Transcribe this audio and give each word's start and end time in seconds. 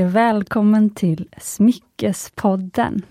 välkommen 0.00 0.90
till 0.90 1.28
Smyckespodden. 1.38 3.02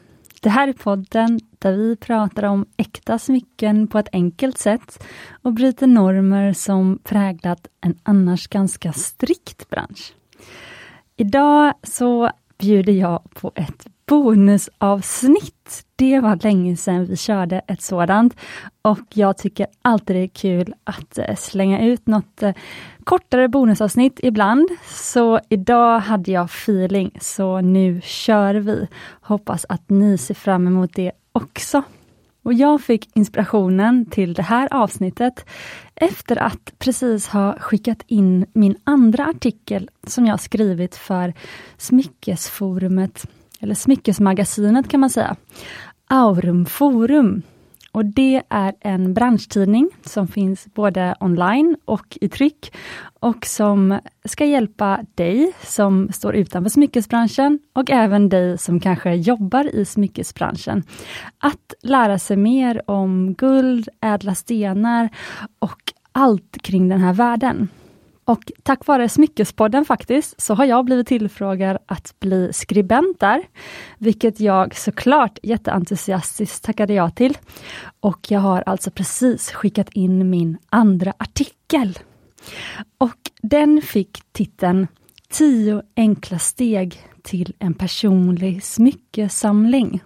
Det 0.41 0.49
här 0.49 0.67
är 0.67 0.73
podden 0.73 1.39
där 1.59 1.71
vi 1.71 1.95
pratar 1.95 2.43
om 2.43 2.65
äkta 2.77 3.19
smycken 3.19 3.87
på 3.87 3.99
ett 3.99 4.09
enkelt 4.11 4.57
sätt 4.57 5.03
och 5.41 5.53
bryter 5.53 5.87
normer 5.87 6.53
som 6.53 6.99
präglat 7.03 7.67
en 7.81 7.99
annars 8.03 8.47
ganska 8.47 8.93
strikt 8.93 9.69
bransch. 9.69 10.13
Idag 11.17 11.73
så 11.83 12.31
bjuder 12.57 12.93
jag 12.93 13.33
på 13.33 13.51
ett 13.55 13.87
bonusavsnitt. 14.11 15.85
Det 15.95 16.19
var 16.19 16.39
länge 16.43 16.77
sedan 16.77 17.05
vi 17.05 17.17
körde 17.17 17.61
ett 17.67 17.81
sådant 17.81 18.35
och 18.81 18.99
jag 19.13 19.37
tycker 19.37 19.67
alltid 19.81 20.15
det 20.15 20.19
är 20.19 20.27
kul 20.27 20.73
att 20.83 21.17
eh, 21.17 21.35
slänga 21.35 21.85
ut 21.85 22.07
något 22.07 22.43
eh, 22.43 22.53
kortare 23.03 23.47
bonusavsnitt 23.47 24.19
ibland. 24.23 24.69
Så 24.93 25.39
idag 25.49 25.99
hade 25.99 26.31
jag 26.31 26.45
feeling, 26.45 27.11
så 27.21 27.61
nu 27.61 28.01
kör 28.03 28.55
vi. 28.55 28.87
Hoppas 29.21 29.65
att 29.69 29.89
ni 29.89 30.17
ser 30.17 30.33
fram 30.33 30.67
emot 30.67 30.91
det 30.93 31.11
också. 31.31 31.83
Och 32.43 32.53
jag 32.53 32.81
fick 32.81 33.09
inspirationen 33.17 34.05
till 34.05 34.33
det 34.33 34.43
här 34.43 34.67
avsnittet 34.71 35.45
efter 35.95 36.35
att 36.37 36.73
precis 36.79 37.27
ha 37.27 37.59
skickat 37.59 38.03
in 38.07 38.45
min 38.53 38.75
andra 38.83 39.25
artikel 39.25 39.89
som 40.07 40.25
jag 40.25 40.39
skrivit 40.39 40.95
för 40.95 41.33
Smyckesforumet, 41.77 43.27
eller 43.61 43.75
Smyckesmagasinet 43.75 44.89
kan 44.89 44.99
man 44.99 45.09
säga, 45.09 45.35
Aurum 46.07 46.65
Forum. 46.65 47.41
Och 47.91 48.05
det 48.05 48.41
är 48.49 48.73
en 48.79 49.13
branschtidning 49.13 49.89
som 50.05 50.27
finns 50.27 50.65
både 50.73 51.15
online 51.19 51.75
och 51.85 52.17
i 52.21 52.29
tryck 52.29 52.73
och 53.19 53.45
som 53.45 53.99
ska 54.25 54.45
hjälpa 54.45 54.99
dig 55.15 55.53
som 55.63 56.09
står 56.11 56.35
utanför 56.35 56.69
smyckesbranschen 56.69 57.59
och 57.73 57.89
även 57.89 58.29
dig 58.29 58.57
som 58.57 58.79
kanske 58.79 59.13
jobbar 59.13 59.75
i 59.75 59.85
smyckesbranschen 59.85 60.83
att 61.37 61.73
lära 61.83 62.19
sig 62.19 62.37
mer 62.37 62.81
om 62.91 63.33
guld, 63.33 63.89
ädla 64.01 64.35
stenar 64.35 65.09
och 65.59 65.93
allt 66.11 66.57
kring 66.61 66.89
den 66.89 66.99
här 66.99 67.13
världen. 67.13 67.67
Och 68.25 68.51
tack 68.63 68.87
vare 68.87 69.09
Smyckespodden 69.09 69.85
faktiskt, 69.85 70.41
så 70.41 70.53
har 70.53 70.65
jag 70.65 70.85
blivit 70.85 71.07
tillfrågad 71.07 71.77
att 71.85 72.19
bli 72.19 72.53
skribent 72.53 73.19
där, 73.19 73.43
vilket 73.97 74.39
jag 74.39 74.75
såklart 74.75 75.39
jätteentusiastiskt 75.43 76.63
tackade 76.63 76.93
ja 76.93 77.09
till. 77.09 77.37
Och 77.99 78.31
jag 78.31 78.39
har 78.39 78.63
alltså 78.65 78.91
precis 78.91 79.51
skickat 79.51 79.89
in 79.93 80.29
min 80.29 80.57
andra 80.69 81.13
artikel. 81.17 81.99
Och 82.97 83.17
den 83.41 83.81
fick 83.81 84.21
titeln 84.31 84.87
10 85.29 85.83
enkla 85.95 86.39
steg 86.39 87.07
till 87.21 87.53
en 87.59 87.73
personlig 87.73 88.63
smyckesamling. 88.63 90.03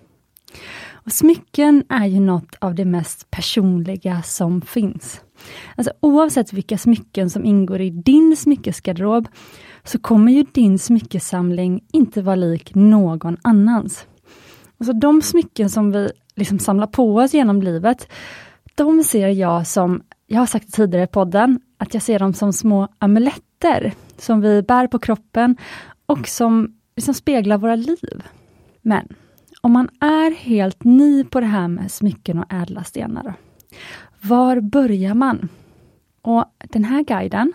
Och 0.91 1.11
smycken 1.11 1.83
är 1.89 2.05
ju 2.05 2.19
något 2.19 2.55
av 2.59 2.75
det 2.75 2.85
mest 2.85 3.31
personliga 3.31 4.23
som 4.23 4.61
finns. 4.61 5.22
Alltså 5.75 5.93
oavsett 5.99 6.53
vilka 6.53 6.77
smycken 6.77 7.29
som 7.29 7.45
ingår 7.45 7.81
i 7.81 7.89
din 7.89 8.38
smyckesgarderob, 8.38 9.27
så 9.83 9.99
kommer 9.99 10.31
ju 10.31 10.45
din 10.51 10.79
smyckesamling 10.79 11.83
inte 11.91 12.21
vara 12.21 12.35
lik 12.35 12.75
någon 12.75 13.38
annans. 13.41 14.07
Alltså 14.77 14.93
de 14.93 15.21
smycken 15.21 15.69
som 15.69 15.91
vi 15.91 16.11
liksom 16.35 16.59
samlar 16.59 16.88
på 16.88 17.16
oss 17.16 17.33
genom 17.33 17.61
livet, 17.61 18.07
de 18.75 19.03
ser 19.03 19.27
jag 19.27 19.67
som, 19.67 20.03
jag 20.27 20.39
har 20.39 20.45
sagt 20.45 20.73
tidigare 20.73 21.03
i 21.03 21.07
podden, 21.07 21.59
att 21.77 21.94
jag 21.94 22.03
ser 22.03 22.19
dem 22.19 22.33
som 22.33 22.53
små 22.53 22.88
amuletter 23.00 23.94
som 24.17 24.41
vi 24.41 24.62
bär 24.62 24.88
på 24.88 25.00
kroppen 25.00 25.57
och 26.06 26.27
som 26.27 26.73
liksom 26.95 27.13
speglar 27.13 27.57
våra 27.57 27.75
liv. 27.75 28.23
Men 28.81 29.07
om 29.62 29.72
man 29.72 29.89
är 30.00 30.31
helt 30.35 30.83
ny 30.83 31.23
på 31.23 31.39
det 31.39 31.45
här 31.45 31.67
med 31.67 31.91
smycken 31.91 32.39
och 32.39 32.53
ädla 32.53 32.83
stenar, 32.83 33.33
var 34.28 34.59
börjar 34.59 35.13
man? 35.13 35.50
Och 36.22 36.46
Den 36.63 36.84
här 36.84 37.03
guiden, 37.03 37.53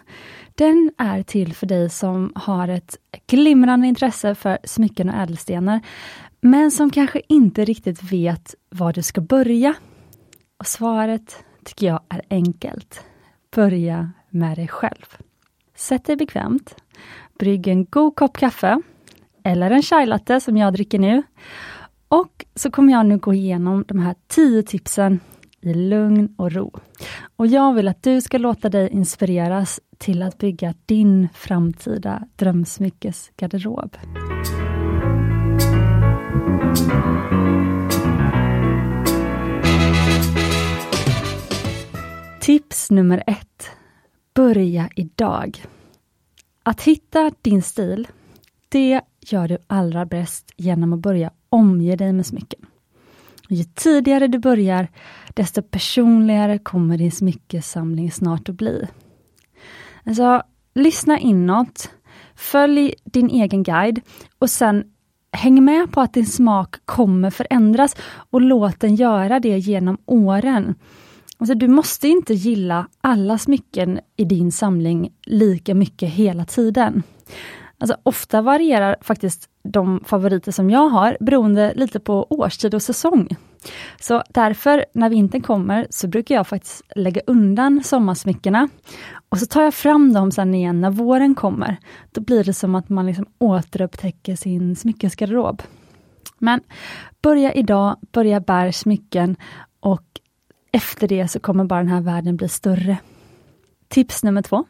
den 0.55 0.93
är 0.99 1.23
till 1.23 1.55
för 1.55 1.67
dig 1.67 1.91
som 1.91 2.33
har 2.35 2.69
ett 2.69 2.97
glimrande 3.27 3.87
intresse 3.87 4.35
för 4.35 4.59
smycken 4.65 5.09
och 5.09 5.15
ädelstenar, 5.15 5.81
men 6.41 6.71
som 6.71 6.91
kanske 6.91 7.23
inte 7.29 7.65
riktigt 7.65 8.13
vet 8.13 8.55
var 8.69 8.93
du 8.93 9.03
ska 9.03 9.21
börja. 9.21 9.75
Och 10.59 10.67
svaret 10.67 11.45
tycker 11.65 11.87
jag 11.87 12.01
är 12.09 12.23
enkelt. 12.31 13.05
Börja 13.57 14.13
med 14.31 14.59
dig 14.59 14.69
själv. 14.69 15.17
Sätt 15.77 16.05
dig 16.05 16.17
bekvämt, 16.17 16.75
brygg 17.39 17.69
en 17.69 17.85
god 17.85 18.17
kopp 18.17 18.37
kaffe, 18.37 18.83
eller 19.45 19.71
en 19.71 19.83
chai 19.83 20.07
latte 20.07 20.41
som 20.41 20.57
jag 20.57 20.73
dricker 20.73 20.99
nu. 20.99 21.23
Och 22.09 22.45
så 22.55 22.71
kommer 22.71 22.93
jag 22.93 23.07
nu 23.07 23.19
gå 23.19 23.35
igenom 23.35 23.85
de 23.89 23.99
här 23.99 24.15
tio 24.29 24.63
tipsen 24.63 25.21
i 25.61 25.75
lugn 25.75 26.35
och 26.37 26.53
ro. 26.53 26.73
Och 27.37 27.47
jag 27.47 27.75
vill 27.75 27.89
att 27.89 28.03
du 28.03 28.21
ska 28.21 28.39
låta 28.39 28.69
dig 28.69 28.89
inspireras 28.89 29.81
till 29.99 30.23
att 30.23 30.39
bygga 30.39 30.75
din 30.87 31.29
framtida 31.35 32.29
drömsmyckesgarderob. 32.37 33.97
Tips 42.41 42.91
nummer 42.91 43.23
ett. 43.27 43.71
Börja 44.35 44.89
idag. 44.97 45.65
Att 46.63 46.83
hitta 46.83 47.33
din 47.43 47.63
stil, 47.63 48.09
det 48.69 49.01
gör 49.21 49.49
du 49.49 49.59
allra 49.67 50.07
bäst 50.07 50.53
genom 50.57 50.93
att 50.93 51.01
börja 51.01 51.31
omge 51.49 51.97
dig 51.97 52.13
med 52.13 52.27
smycken. 52.27 52.67
Ju 53.53 53.65
tidigare 53.65 54.29
du 54.29 54.39
börjar, 54.39 54.89
desto 55.35 55.63
personligare 55.63 56.59
kommer 56.59 56.99
din 56.99 57.13
smyckesamling 57.13 58.13
snart 58.13 58.49
att 58.49 58.55
bli. 58.55 58.89
Alltså, 60.05 60.43
lyssna 60.75 61.19
inåt, 61.19 61.91
följ 62.35 62.95
din 63.05 63.31
egen 63.31 63.63
guide 63.63 64.01
och 64.39 64.51
sen 64.51 64.85
häng 65.33 65.65
med 65.65 65.93
på 65.93 66.01
att 66.01 66.13
din 66.13 66.27
smak 66.27 66.77
kommer 66.85 67.31
förändras 67.31 67.97
och 68.31 68.41
låt 68.41 68.81
den 68.81 68.95
göra 68.95 69.41
det 69.41 69.59
genom 69.59 69.99
åren. 70.07 70.75
Alltså, 71.39 71.55
du 71.55 71.69
måste 71.69 72.09
inte 72.09 72.35
gilla 72.35 72.89
alla 73.01 73.39
smycken 73.39 74.01
i 74.17 74.25
din 74.25 74.53
samling 74.53 75.13
lika 75.27 75.75
mycket 75.75 76.11
hela 76.11 76.45
tiden. 76.45 77.03
Alltså, 77.79 77.97
ofta 78.03 78.43
varierar 78.43 78.97
faktiskt 79.01 79.50
de 79.63 80.01
favoriter 80.05 80.53
som 80.53 80.71
jag 80.71 80.89
har 80.89 81.17
beroende 81.21 81.73
lite 81.77 82.01
på 82.01 82.27
årstid 82.31 82.75
och 82.75 82.83
säsong. 82.83 83.29
Så 84.01 84.23
därför, 84.29 84.85
när 84.93 85.11
vintern 85.11 85.43
kommer, 85.43 85.87
så 85.91 86.09
brukar 86.09 86.35
jag 86.35 86.49
faktiskt 86.49 86.83
lägga 86.97 87.21
undan 87.27 87.83
sommarsmyckena 87.85 88.69
och 89.29 89.39
så 89.39 89.47
tar 89.47 89.63
jag 89.63 89.75
fram 89.75 90.13
dem 90.13 90.33
sen 90.33 90.55
igen 90.55 90.81
när 90.81 90.91
våren 90.91 91.35
kommer. 91.35 91.77
Då 92.13 92.21
blir 92.21 92.45
det 92.45 92.55
som 92.55 92.75
att 92.75 92.89
man 92.89 93.07
liksom 93.07 93.27
återupptäcker 93.39 94.37
sin 94.37 94.77
smyckesgarderob. 94.77 95.63
Men 96.39 96.61
börja 97.23 97.53
idag, 97.53 97.97
börja 98.13 98.41
bär 98.41 98.71
smycken 98.71 99.37
och 99.81 100.05
efter 100.73 101.09
det 101.09 101.29
så 101.29 101.41
kommer 101.41 101.65
bara 101.65 101.81
den 101.81 101.89
här 101.89 102.01
världen 102.01 102.37
bli 102.37 102.49
större. 102.49 102.99
Tips 103.89 104.23
nummer 104.23 104.43
två. 104.43 104.65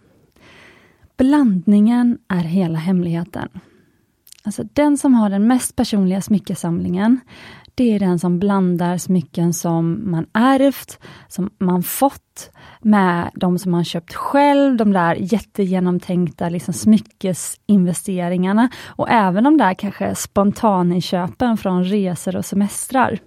Blandningen 1.17 2.19
är 2.29 2.43
hela 2.43 2.79
hemligheten. 2.79 3.49
Alltså 4.45 4.63
den 4.73 4.99
som 4.99 5.15
har 5.15 5.31
den 5.31 5.47
mest 5.47 5.77
personliga 5.77 6.21
smyckesamlingen, 6.21 7.21
det 7.75 7.95
är 7.95 7.99
den 7.99 8.19
som 8.19 8.39
blandar 8.39 8.99
smycken 8.99 9.53
som 9.53 10.11
man 10.11 10.27
ärvt, 10.33 10.99
som 11.29 11.51
man 11.59 11.83
fått, 11.83 12.51
med 12.81 13.31
de 13.35 13.59
som 13.59 13.73
man 13.73 13.85
köpt 13.85 14.15
själv, 14.15 14.77
de 14.77 14.93
där 14.93 15.15
jättegenomtänkta 15.15 16.49
liksom 16.49 16.75
smyckesinvesteringarna 16.75 18.69
och 18.87 19.11
även 19.11 19.45
de 19.45 19.57
där 19.57 19.75
kanske 19.75 20.15
spontaninköpen 20.15 21.57
från 21.57 21.85
resor 21.85 22.37
och 22.37 22.45
semestrar. 22.45 23.19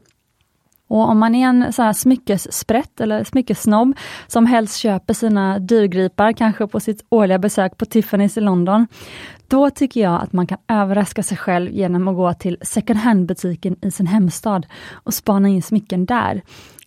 Och 0.94 1.10
om 1.10 1.20
man 1.20 1.36
är 1.36 1.48
en 1.48 1.74
sån 1.74 1.86
här 1.86 1.94
smyckessprätt 1.94 3.02
eller 3.02 3.24
smyckesnobb 3.24 3.98
som 4.28 4.46
helst 4.46 4.78
köper 4.78 5.14
sina 5.14 5.60
dyrgripar, 5.60 6.34
kanske 6.34 6.68
på 6.68 6.80
sitt 6.80 7.06
årliga 7.10 7.40
besök 7.40 7.78
på 7.78 7.86
Tiffany's 7.86 8.38
i 8.38 8.42
London, 8.42 8.88
då 9.48 9.70
tycker 9.70 10.02
jag 10.02 10.22
att 10.22 10.34
man 10.34 10.48
kan 10.48 10.58
överraska 10.68 11.24
sig 11.24 11.38
själv 11.38 11.72
genom 11.72 12.08
att 12.08 12.16
gå 12.16 12.34
till 12.34 12.58
second 12.62 13.00
hand-butiken 13.00 13.76
i 13.82 13.92
sin 13.92 14.08
hemstad 14.08 14.66
och 14.92 15.14
spana 15.14 15.48
in 15.50 15.64
smycken 15.64 16.06
där. 16.06 16.42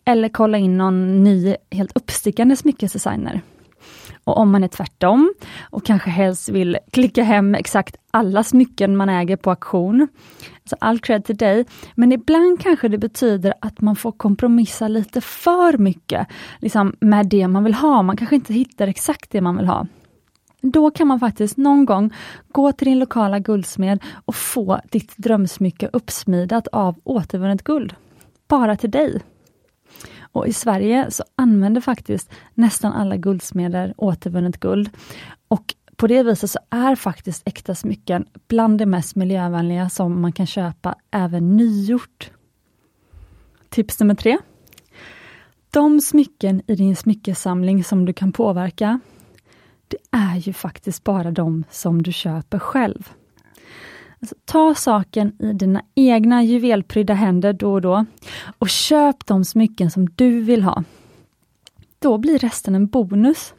Eller 0.05 0.29
kolla 0.29 0.59
in 0.59 0.79
någon 0.79 1.25
ny, 1.25 1.57
helt 1.71 1.97
uppstickande 1.97 2.57
smyckesdesigner. 2.57 3.41
Och 4.27 4.39
om 4.39 4.51
man 4.53 4.65
är 4.65 4.69
tvärtom 4.69 5.35
och 5.71 5.85
kanske 5.85 6.11
helst 6.11 6.49
vill 6.49 6.79
klicka 6.93 7.23
hem 7.23 7.55
exakt 7.55 7.97
alla 8.11 8.45
smycken 8.45 8.97
man 8.97 9.09
äger 9.09 9.37
på 9.37 9.51
auktion. 9.51 10.09
Alltså 10.63 10.77
all 10.81 10.99
cred 10.99 11.25
till 11.25 11.37
dig. 11.37 11.65
Men 11.95 12.13
ibland 12.13 12.61
kanske 12.61 12.89
det 12.89 12.99
betyder 12.99 13.55
att 13.61 13.81
man 13.81 13.97
får 13.97 14.13
kompromissa 14.13 14.89
lite 14.89 15.21
för 15.21 15.79
mycket 15.79 16.27
liksom 16.59 16.97
med 17.01 17.27
det 17.29 17.49
man 17.49 17.65
vill 17.65 17.75
ha. 17.75 18.03
Man 18.03 18.17
kanske 18.17 18.37
inte 18.37 18.55
hittar 18.55 18.87
exakt 18.89 19.31
det 19.31 19.41
man 19.41 19.57
vill 19.57 19.67
ha. 19.67 19.87
då 20.61 20.91
kan 20.91 21.07
man 21.07 21.21
faktiskt 21.21 21.57
någon 21.57 21.85
gång 21.85 22.15
gå 22.49 22.73
till 22.73 22.89
din 22.89 22.99
lokala 22.99 23.39
guldsmed 23.39 24.03
och 24.25 24.35
få 24.35 24.81
ditt 24.91 25.17
drömsmycke 25.17 25.91
uppsmidat 25.93 26.67
av 26.67 26.95
återvunnet 27.05 27.65
guld. 27.65 27.95
Bara 28.49 28.77
till 28.77 28.91
dig. 28.91 29.23
Och 30.37 30.47
I 30.47 30.53
Sverige 30.53 31.11
så 31.11 31.25
använder 31.37 31.81
faktiskt 31.81 32.31
nästan 32.55 32.93
alla 32.93 33.17
guldsmeder 33.17 33.95
återvunnet 33.97 34.61
guld. 34.61 34.91
Och 35.49 35.75
på 35.97 36.07
det 36.07 36.23
viset 36.23 36.51
så 36.51 36.59
är 36.71 36.95
faktiskt 36.95 37.43
äkta 37.49 37.75
smycken 37.75 38.27
bland 38.49 38.79
det 38.79 38.87
mest 38.87 39.17
miljövänliga 39.17 39.89
som 39.89 40.21
man 40.21 40.33
kan 40.33 40.47
köpa 40.47 40.95
även 41.11 41.57
nygjort. 41.57 42.31
Tips 43.69 44.01
nummer 44.01 44.15
tre. 44.15 44.39
De 45.71 46.01
smycken 46.01 46.63
i 46.67 46.75
din 46.75 46.97
smyckesamling 46.97 47.85
som 47.85 48.05
du 48.05 48.13
kan 48.13 48.33
påverka, 48.33 49.01
det 49.89 49.99
är 50.11 50.37
ju 50.37 50.53
faktiskt 50.53 51.05
bara 51.05 51.31
de 51.31 51.65
som 51.71 52.03
du 52.03 52.13
köper 52.13 52.59
själv. 52.59 53.13
Alltså, 54.21 54.35
ta 54.45 54.75
saken 54.75 55.43
i 55.43 55.53
dina 55.53 55.83
egna 55.95 56.43
juvelprydda 56.43 57.15
händer 57.15 57.53
då 57.53 57.73
och 57.73 57.81
då 57.81 58.05
och 58.59 58.69
köp 58.69 59.27
de 59.27 59.45
smycken 59.45 59.91
som 59.91 60.07
du 60.07 60.41
vill 60.41 60.63
ha. 60.63 60.85
Då 61.99 62.19
blir 62.19 62.39
resten 62.39 62.75
en 62.75 62.87
bonus. 62.87 63.55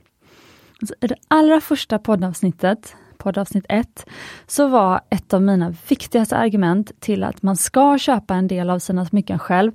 Alltså, 0.82 0.96
I 1.02 1.08
det 1.08 1.16
allra 1.28 1.62
första 1.62 2.00
poddavsnittet, 2.00 2.96
poddavsnitt 3.18 3.66
1, 3.70 4.06
så 4.48 4.68
var 4.68 5.02
ett 5.10 5.34
av 5.34 5.42
mina 5.42 5.74
viktigaste 5.88 6.38
argument 6.38 6.92
till 7.00 7.24
att 7.24 7.42
man 7.42 7.58
ska 7.58 7.98
köpa 7.98 8.36
en 8.36 8.48
del 8.48 8.70
av 8.70 8.80
sina 8.80 9.06
smycken 9.06 9.40
själv, 9.40 9.72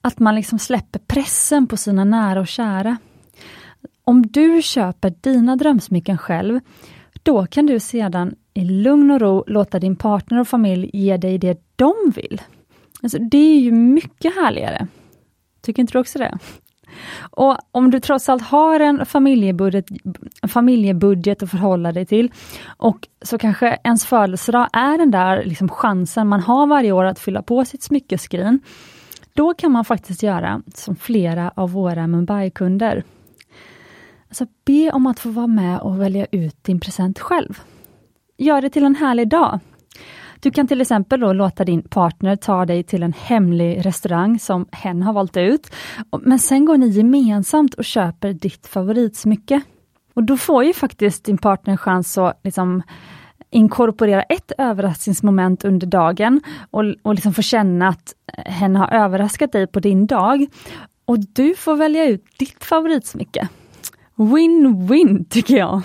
att 0.00 0.18
man 0.18 0.34
liksom 0.34 0.58
släpper 0.58 0.98
pressen 0.98 1.66
på 1.66 1.76
sina 1.76 2.04
nära 2.04 2.40
och 2.40 2.48
kära. 2.48 2.96
Om 4.04 4.26
du 4.26 4.62
köper 4.62 5.14
dina 5.20 5.56
drömsmycken 5.56 6.18
själv, 6.18 6.60
då 7.26 7.46
kan 7.46 7.66
du 7.66 7.80
sedan 7.80 8.34
i 8.54 8.64
lugn 8.64 9.10
och 9.10 9.20
ro 9.20 9.44
låta 9.46 9.78
din 9.78 9.96
partner 9.96 10.40
och 10.40 10.48
familj 10.48 10.90
ge 10.92 11.16
dig 11.16 11.38
det 11.38 11.58
de 11.76 11.94
vill. 12.14 12.42
Alltså, 13.02 13.18
det 13.18 13.38
är 13.38 13.60
ju 13.60 13.72
mycket 13.72 14.34
härligare. 14.34 14.86
Tycker 15.62 15.80
inte 15.80 15.92
du 15.92 15.98
också 15.98 16.18
det? 16.18 16.38
Och 17.30 17.56
om 17.70 17.90
du 17.90 18.00
trots 18.00 18.28
allt 18.28 18.42
har 18.42 18.80
en 18.80 19.06
familjebudget, 19.06 19.86
familjebudget 20.48 21.42
att 21.42 21.50
förhålla 21.50 21.92
dig 21.92 22.06
till 22.06 22.32
och 22.66 23.08
så 23.22 23.38
kanske 23.38 23.78
ens 23.84 24.06
födelsedag 24.06 24.68
är 24.72 24.98
den 24.98 25.10
där 25.10 25.44
liksom 25.44 25.68
chansen 25.68 26.28
man 26.28 26.40
har 26.40 26.66
varje 26.66 26.92
år 26.92 27.04
att 27.04 27.18
fylla 27.18 27.42
på 27.42 27.64
sitt 27.64 27.82
smyckeskrin. 27.82 28.60
Då 29.32 29.54
kan 29.54 29.72
man 29.72 29.84
faktiskt 29.84 30.22
göra 30.22 30.62
som 30.74 30.96
flera 30.96 31.52
av 31.56 31.72
våra 31.72 32.06
Mumbai-kunder. 32.06 33.04
Alltså 34.40 34.54
be 34.64 34.90
om 34.90 35.06
att 35.06 35.20
få 35.20 35.28
vara 35.28 35.46
med 35.46 35.80
och 35.80 36.00
välja 36.00 36.26
ut 36.30 36.64
din 36.64 36.80
present 36.80 37.18
själv. 37.18 37.60
Gör 38.38 38.60
det 38.62 38.70
till 38.70 38.84
en 38.84 38.94
härlig 38.94 39.28
dag. 39.28 39.60
Du 40.40 40.50
kan 40.50 40.66
till 40.66 40.80
exempel 40.80 41.20
då 41.20 41.32
låta 41.32 41.64
din 41.64 41.82
partner 41.82 42.36
ta 42.36 42.66
dig 42.66 42.82
till 42.82 43.02
en 43.02 43.12
hemlig 43.12 43.86
restaurang 43.86 44.38
som 44.38 44.66
hen 44.72 45.02
har 45.02 45.12
valt 45.12 45.36
ut. 45.36 45.70
Men 46.20 46.38
sen 46.38 46.64
går 46.64 46.76
ni 46.76 46.88
gemensamt 46.88 47.74
och 47.74 47.84
köper 47.84 48.32
ditt 48.32 48.66
favoritsmycke. 48.66 49.60
Och 50.14 50.24
då 50.24 50.36
får 50.36 50.64
ju 50.64 50.72
faktiskt 50.72 51.24
din 51.24 51.38
partner 51.38 51.76
chans 51.76 52.18
att 52.18 52.40
liksom 52.44 52.82
inkorporera 53.50 54.22
ett 54.22 54.52
överraskningsmoment 54.58 55.64
under 55.64 55.86
dagen 55.86 56.40
och, 56.70 56.84
och 57.02 57.14
liksom 57.14 57.34
få 57.34 57.42
känna 57.42 57.88
att 57.88 58.14
eh, 58.32 58.52
hen 58.52 58.76
har 58.76 58.92
överraskat 58.92 59.52
dig 59.52 59.66
på 59.66 59.80
din 59.80 60.06
dag. 60.06 60.46
Och 61.04 61.18
du 61.18 61.54
får 61.54 61.76
välja 61.76 62.04
ut 62.04 62.24
ditt 62.38 62.64
favoritsmycke. 62.64 63.48
Win-win 64.16 65.24
tycker 65.30 65.56
jag. 65.56 65.82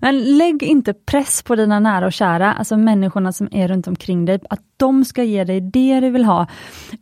Men 0.00 0.38
lägg 0.38 0.62
inte 0.62 0.94
press 0.94 1.42
på 1.42 1.56
dina 1.56 1.80
nära 1.80 2.06
och 2.06 2.12
kära, 2.12 2.52
alltså 2.52 2.76
människorna 2.76 3.32
som 3.32 3.48
är 3.50 3.68
runt 3.68 3.88
omkring 3.88 4.24
dig, 4.24 4.40
att 4.50 4.60
de 4.76 5.04
ska 5.04 5.22
ge 5.22 5.44
dig 5.44 5.60
det 5.60 6.00
du 6.00 6.10
vill 6.10 6.24
ha. 6.24 6.46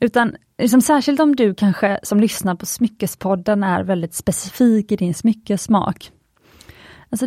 Utan 0.00 0.36
liksom, 0.58 0.80
särskilt 0.80 1.20
om 1.20 1.36
du 1.36 1.54
kanske 1.54 2.00
som 2.02 2.20
lyssnar 2.20 2.54
på 2.54 2.66
Smyckespodden 2.66 3.62
är 3.62 3.82
väldigt 3.82 4.14
specifik 4.14 4.92
i 4.92 4.96
din 4.96 5.14
smyckesmak. 5.14 6.10
Alltså, 7.10 7.26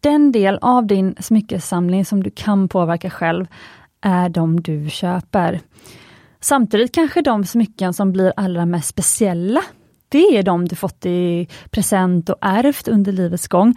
den 0.00 0.32
del 0.32 0.58
av 0.60 0.86
din 0.86 1.14
smyckessamling 1.20 2.04
som 2.04 2.22
du 2.22 2.30
kan 2.30 2.68
påverka 2.68 3.10
själv 3.10 3.46
är 4.00 4.28
de 4.28 4.60
du 4.60 4.90
köper. 4.90 5.60
Samtidigt 6.40 6.94
kanske 6.94 7.22
de 7.22 7.44
smycken 7.44 7.94
som 7.94 8.12
blir 8.12 8.32
allra 8.36 8.66
mest 8.66 8.88
speciella 8.88 9.62
det 10.14 10.38
är 10.38 10.42
de 10.42 10.68
du 10.68 10.76
fått 10.76 11.06
i 11.06 11.48
present 11.70 12.28
och 12.28 12.36
ärvt 12.40 12.88
under 12.88 13.12
livets 13.12 13.48
gång. 13.48 13.74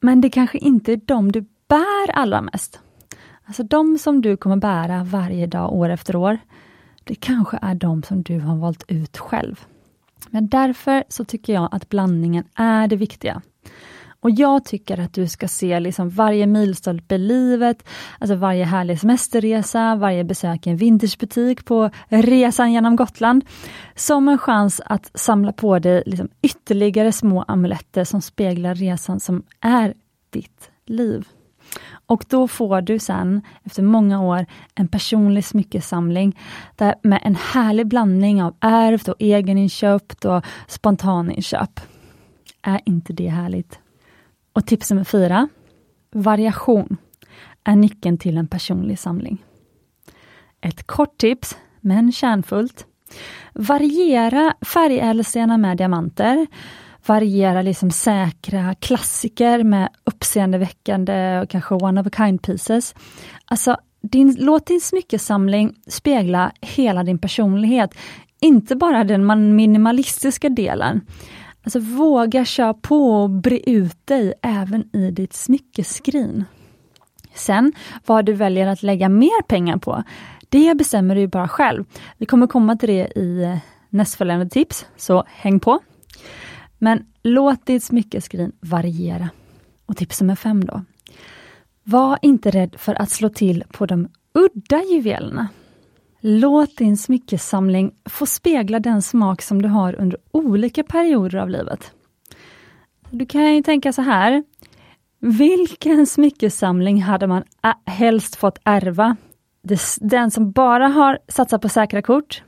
Men 0.00 0.20
det 0.20 0.30
kanske 0.30 0.58
inte 0.58 0.92
är 0.92 1.00
de 1.04 1.32
du 1.32 1.40
bär 1.68 2.10
allra 2.12 2.40
mest. 2.40 2.80
Alltså 3.44 3.62
de 3.62 3.98
som 3.98 4.22
du 4.22 4.36
kommer 4.36 4.56
bära 4.56 5.04
varje 5.04 5.46
dag, 5.46 5.72
år 5.72 5.88
efter 5.88 6.16
år. 6.16 6.38
Det 7.04 7.14
kanske 7.14 7.58
är 7.62 7.74
de 7.74 8.02
som 8.02 8.22
du 8.22 8.40
har 8.40 8.56
valt 8.56 8.84
ut 8.88 9.18
själv. 9.18 9.60
Men 10.30 10.48
därför 10.48 11.04
så 11.08 11.24
tycker 11.24 11.52
jag 11.52 11.68
att 11.72 11.88
blandningen 11.88 12.44
är 12.54 12.88
det 12.88 12.96
viktiga. 12.96 13.42
Och 14.22 14.30
jag 14.30 14.64
tycker 14.64 15.00
att 15.00 15.12
du 15.12 15.28
ska 15.28 15.48
se 15.48 15.80
liksom 15.80 16.08
varje 16.08 16.46
milstolpe 16.46 17.14
i 17.14 17.18
livet, 17.18 17.88
alltså 18.18 18.34
varje 18.34 18.64
härlig 18.64 19.00
semesterresa, 19.00 19.96
varje 19.96 20.24
besök 20.24 20.66
i 20.66 20.70
en 20.70 20.76
vintagebutik 20.76 21.64
på 21.64 21.90
resan 22.08 22.72
genom 22.72 22.96
Gotland, 22.96 23.44
som 23.94 24.28
en 24.28 24.38
chans 24.38 24.80
att 24.84 25.10
samla 25.14 25.52
på 25.52 25.78
dig 25.78 26.02
liksom 26.06 26.28
ytterligare 26.42 27.12
små 27.12 27.42
amuletter 27.42 28.04
som 28.04 28.20
speglar 28.20 28.74
resan 28.74 29.20
som 29.20 29.42
är 29.60 29.94
ditt 30.30 30.70
liv. 30.86 31.28
Och 32.06 32.24
då 32.28 32.48
får 32.48 32.80
du 32.80 32.98
sen, 32.98 33.42
efter 33.64 33.82
många 33.82 34.22
år, 34.22 34.46
en 34.74 34.88
personlig 34.88 35.44
smyckesamling 35.44 36.38
där 36.76 36.94
med 37.02 37.20
en 37.22 37.34
härlig 37.34 37.86
blandning 37.86 38.42
av 38.42 38.56
ärvt 38.60 39.08
och 39.08 39.16
egeninköpt 39.18 40.24
och 40.24 40.44
spontaninköp. 40.66 41.80
Är 42.62 42.80
inte 42.86 43.12
det 43.12 43.28
härligt? 43.28 43.78
Och 44.52 44.66
tips 44.66 44.90
nummer 44.90 45.04
fyra. 45.04 45.48
Variation 46.12 46.96
är 47.64 47.76
nyckeln 47.76 48.18
till 48.18 48.36
en 48.36 48.46
personlig 48.46 48.98
samling. 48.98 49.44
Ett 50.60 50.86
kort 50.86 51.18
tips, 51.18 51.56
men 51.80 52.12
kärnfullt. 52.12 52.86
Variera 53.54 54.54
färgädelstenar 54.60 55.58
med 55.58 55.76
diamanter. 55.76 56.46
Variera 57.06 57.62
liksom 57.62 57.90
säkra 57.90 58.74
klassiker 58.74 59.64
med 59.64 59.88
uppseendeväckande 60.04 61.40
och 61.40 61.50
kanske 61.50 61.74
one 61.74 62.00
of 62.00 62.06
a 62.06 62.10
kind 62.16 62.42
pieces. 62.42 62.94
Alltså, 63.44 63.76
din, 64.02 64.36
låt 64.38 64.66
din 64.66 64.80
smyckesamling 64.80 65.74
spegla 65.86 66.52
hela 66.60 67.02
din 67.02 67.18
personlighet, 67.18 67.94
inte 68.40 68.76
bara 68.76 69.04
den 69.04 69.56
minimalistiska 69.56 70.48
delen. 70.48 71.00
Alltså 71.62 71.78
våga 71.78 72.44
köra 72.44 72.74
på 72.74 73.22
och 73.22 73.30
bre 73.30 73.70
ut 73.70 74.06
dig 74.06 74.34
även 74.42 74.96
i 74.96 75.10
ditt 75.10 75.32
smyckeskrin. 75.32 76.44
Sen, 77.34 77.72
vad 78.06 78.24
du 78.24 78.32
väljer 78.32 78.66
att 78.66 78.82
lägga 78.82 79.08
mer 79.08 79.42
pengar 79.42 79.76
på, 79.76 80.02
det 80.48 80.74
bestämmer 80.74 81.14
du 81.14 81.26
bara 81.26 81.48
själv. 81.48 81.84
Vi 82.16 82.26
kommer 82.26 82.46
komma 82.46 82.76
till 82.76 82.88
det 82.88 83.18
i 83.18 83.42
eh, 83.42 83.58
nästföljande 83.88 84.48
tips, 84.48 84.86
så 84.96 85.24
häng 85.26 85.60
på. 85.60 85.80
Men 86.78 87.06
låt 87.22 87.66
ditt 87.66 87.84
smyckeskrin 87.84 88.52
variera. 88.60 89.28
Och 89.86 89.96
tips 89.96 90.20
nummer 90.20 90.36
fem 90.36 90.64
då. 90.64 90.84
Var 91.82 92.18
inte 92.22 92.50
rädd 92.50 92.76
för 92.78 92.94
att 92.94 93.10
slå 93.10 93.28
till 93.28 93.64
på 93.72 93.86
de 93.86 94.08
udda 94.34 94.82
juvelerna. 94.82 95.48
Låt 96.20 96.76
din 96.76 96.96
smyckesamling 96.96 97.94
få 98.04 98.26
spegla 98.26 98.80
den 98.80 99.02
smak 99.02 99.42
som 99.42 99.62
du 99.62 99.68
har 99.68 99.94
under 100.00 100.18
olika 100.30 100.84
perioder 100.84 101.38
av 101.38 101.50
livet. 101.50 101.92
Du 103.10 103.26
kan 103.26 103.54
ju 103.54 103.62
tänka 103.62 103.92
så 103.92 104.02
här. 104.02 104.44
Vilken 105.18 106.06
smyckesamling 106.06 107.02
hade 107.02 107.26
man 107.26 107.42
helst 107.86 108.36
fått 108.36 108.58
ärva? 108.64 109.16
Den 110.00 110.30
som 110.30 110.52
bara 110.52 110.88
har 110.88 111.18
satsat 111.28 111.62
på 111.62 111.68
säkra 111.68 112.02
kort? 112.02 112.42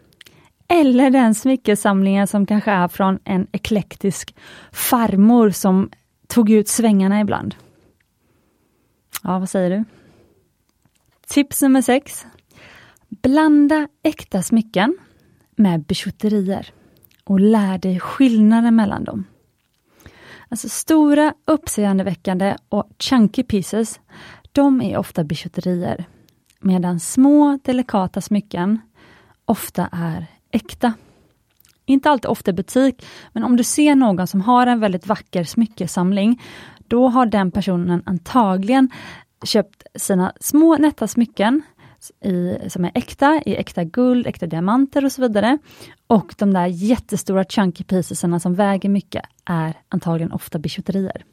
Eller 0.69 1.11
den 1.11 1.35
smyckesamlingen 1.35 2.27
som 2.27 2.47
kanske 2.47 2.71
är 2.71 2.89
från 2.89 3.19
en 3.25 3.47
eklektisk 3.53 4.37
farmor 4.73 5.51
som 5.51 5.91
tog 6.27 6.51
ut 6.51 6.69
svängarna 6.69 7.21
ibland? 7.21 7.55
Ja, 9.23 9.39
vad 9.39 9.49
säger 9.49 9.71
du? 9.71 9.85
Tips 11.27 11.63
nummer 11.63 11.83
sex. 11.83 12.27
Blanda 13.23 13.89
äkta 14.03 14.43
smycken 14.43 14.99
med 15.57 15.81
bijouterier 15.81 16.67
och 17.25 17.41
lär 17.41 17.79
dig 17.79 18.01
skillnaden 18.01 18.77
mellan 18.77 19.05
dem. 19.05 19.25
Alltså 20.49 20.69
stora, 20.69 21.35
uppseendeväckande 21.45 22.57
och 22.69 22.91
chunky 22.99 23.43
pieces, 23.43 24.01
de 24.53 24.83
är 24.83 24.97
ofta 24.99 25.25
bijouterier, 25.25 26.05
medan 26.61 27.01
små, 27.01 27.59
delikata 27.65 28.21
smycken 28.21 28.81
ofta 29.45 29.89
är 29.93 30.27
äkta. 30.51 30.93
Inte 31.87 32.11
alltid 32.11 32.31
ofta 32.31 32.51
i 32.51 32.55
butik, 32.55 33.07
men 33.33 33.45
om 33.45 33.57
du 33.57 33.65
ser 33.65 33.95
någon 33.95 34.27
som 34.27 34.41
har 34.41 34.67
en 34.67 34.81
väldigt 34.81 35.07
vacker 35.07 35.45
smyckesamling, 35.45 36.43
då 36.79 37.09
har 37.09 37.27
den 37.27 37.51
personen 37.51 38.03
antagligen 38.07 38.91
köpt 39.45 39.83
sina 39.95 40.33
små 40.41 40.77
nätta 40.77 41.09
smycken 41.09 41.63
i, 42.11 42.59
som 42.69 42.85
är 42.85 42.91
äkta, 42.95 43.43
i 43.47 43.57
äkta 43.57 43.85
guld, 43.85 44.27
äkta 44.27 44.47
diamanter 44.47 45.05
och 45.05 45.13
så 45.13 45.23
vidare. 45.23 45.59
Och 46.07 46.35
de 46.39 46.53
där 46.53 46.67
jättestora 46.67 47.45
chunky 47.45 47.85
piecesarna 47.85 48.41
som 48.41 48.55
väger 48.55 48.89
mycket 48.89 49.25
är 49.45 49.75
antagligen 49.89 50.33
ofta 50.33 50.59
bijouterier. 50.59 51.25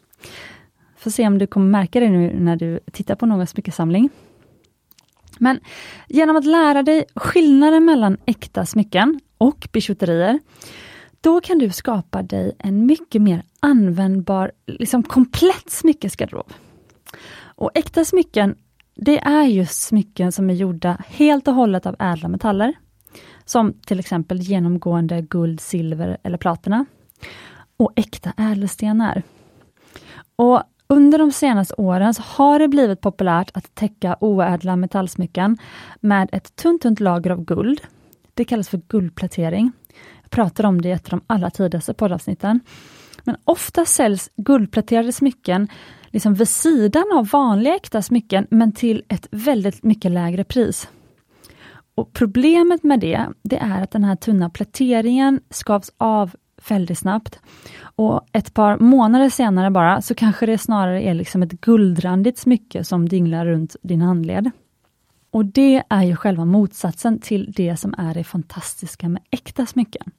Får 0.98 1.12
se 1.12 1.28
om 1.28 1.38
du 1.38 1.48
kommer 1.48 1.70
märka 1.70 2.00
det 2.00 2.10
nu 2.10 2.40
när 2.40 2.56
du 2.56 2.80
tittar 2.92 3.16
på 3.16 3.26
någon 3.26 3.48
smyckesamling. 3.48 4.10
Men 5.40 5.60
genom 6.08 6.36
att 6.36 6.46
lära 6.46 6.84
dig 6.84 7.06
skillnaden 7.16 7.86
mellan 7.86 8.18
äkta 8.26 8.66
smycken 8.66 9.20
och 9.38 9.68
bijouterier, 9.72 10.40
då 11.22 11.42
kan 11.42 11.58
du 11.58 11.70
skapa 11.70 12.24
dig 12.24 12.56
en 12.60 12.86
mycket 12.86 13.22
mer 13.22 13.44
användbar, 13.60 14.52
liksom 14.66 15.04
komplett 15.04 15.70
smyckesgarderob. 15.70 16.54
Och 17.42 17.72
äkta 17.76 18.06
smycken, 18.06 18.56
det 19.02 19.20
är 19.20 19.44
just 19.44 19.82
smycken 19.82 20.32
som 20.32 20.50
är 20.50 20.54
gjorda 20.54 20.98
helt 21.08 21.48
och 21.48 21.54
hållet 21.54 21.86
av 21.86 21.96
ädla 22.00 22.28
metaller. 22.28 22.74
Som 23.46 23.74
till 23.74 24.00
exempel 24.00 24.40
genomgående 24.40 25.22
guld, 25.22 25.60
silver 25.62 26.18
eller 26.24 26.38
platina. 26.38 26.86
Och 27.78 27.94
äkta 27.96 28.34
ädelstenar. 28.38 29.24
Och 30.36 30.64
under 30.88 31.18
de 31.18 31.32
senaste 31.32 31.74
åren 31.78 32.14
så 32.14 32.22
har 32.26 32.60
det 32.60 32.68
blivit 32.68 33.02
populärt 33.02 33.52
att 33.54 33.76
täcka 33.76 34.18
oädla 34.20 34.76
metallsmycken 34.76 35.58
med 36.00 36.30
ett 36.32 36.56
tunt, 36.56 36.82
tunt 36.82 37.00
lager 37.00 37.32
av 37.32 37.46
guld. 37.46 37.82
Det 38.34 38.46
kallas 38.46 38.70
för 38.70 38.82
guldplätering. 38.88 39.72
Jag 40.22 40.32
pratade 40.32 40.68
om 40.68 40.82
det 40.82 40.90
i 40.90 40.92
ett 40.92 41.14
av 41.14 41.20
de 41.20 41.22
allra 41.28 41.50
tidigaste 41.50 41.94
poddavsnitten. 41.94 42.60
Men 43.24 43.38
ofta 43.44 43.86
säljs 43.86 44.30
guldpläterade 44.36 45.12
smycken 45.12 45.68
liksom 46.08 46.34
vid 46.34 46.50
sidan 46.50 47.06
av 47.14 47.30
vanliga 47.30 47.76
äkta 47.76 48.02
smycken, 48.02 48.48
men 48.50 48.72
till 48.72 49.04
ett 49.08 49.28
väldigt 49.32 49.84
mycket 49.84 50.12
lägre 50.12 50.44
pris. 50.44 50.90
Och 51.96 52.14
Problemet 52.14 52.84
med 52.84 53.00
det, 53.00 53.28
det 53.42 53.58
är 53.58 53.84
att 53.84 53.92
den 53.92 54.04
här 54.04 54.16
tunna 54.16 54.50
pläteringen 54.50 55.40
skavs 55.50 55.92
av 55.98 56.36
väldigt 56.70 56.98
snabbt. 56.98 57.40
Och 57.82 58.22
ett 58.32 58.54
par 58.54 58.78
månader 58.78 59.30
senare 59.30 59.72
bara, 59.72 60.02
så 60.02 60.16
kanske 60.16 60.46
det 60.46 60.58
snarare 60.58 61.02
är 61.02 61.14
liksom 61.14 61.44
ett 61.44 61.52
guldrandigt 61.52 62.38
smycke 62.38 62.84
som 62.84 63.10
dinglar 63.10 63.46
runt 63.46 63.76
din 63.82 64.02
handled. 64.02 64.52
Och 65.32 65.46
det 65.46 65.84
är 65.90 66.04
ju 66.04 66.16
själva 66.16 66.46
motsatsen 66.46 67.20
till 67.20 67.52
det 67.56 67.78
som 67.78 67.96
är 67.98 68.14
det 68.14 68.24
fantastiska 68.24 69.10
med 69.10 69.22
äkta 69.32 69.66
smycken. 69.66 70.12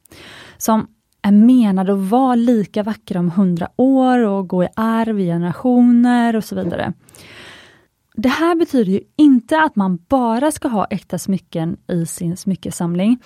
Som 0.59 0.87
är 1.23 1.33
menade 1.33 1.93
att 1.93 1.99
vara 1.99 2.35
lika 2.35 2.83
vackra 2.83 3.21
om 3.21 3.31
hundra 3.31 3.69
år 3.77 4.19
och 4.19 4.49
gå 4.49 4.65
i 4.65 4.69
arv 4.77 5.21
i 5.21 5.25
generationer 5.27 6.37
och 6.37 6.45
så 6.45 6.55
vidare. 6.55 6.93
Det 8.15 8.29
här 8.29 8.55
betyder 8.55 8.93
ju 8.93 9.01
inte 9.17 9.61
att 9.61 9.77
man 9.77 9.99
bara 10.09 10.51
ska 10.51 10.69
ha 10.69 10.85
äkta 10.85 11.19
smycken 11.19 11.77
i 11.89 12.07
sin 12.07 12.37
smyckesamling, 12.37 13.19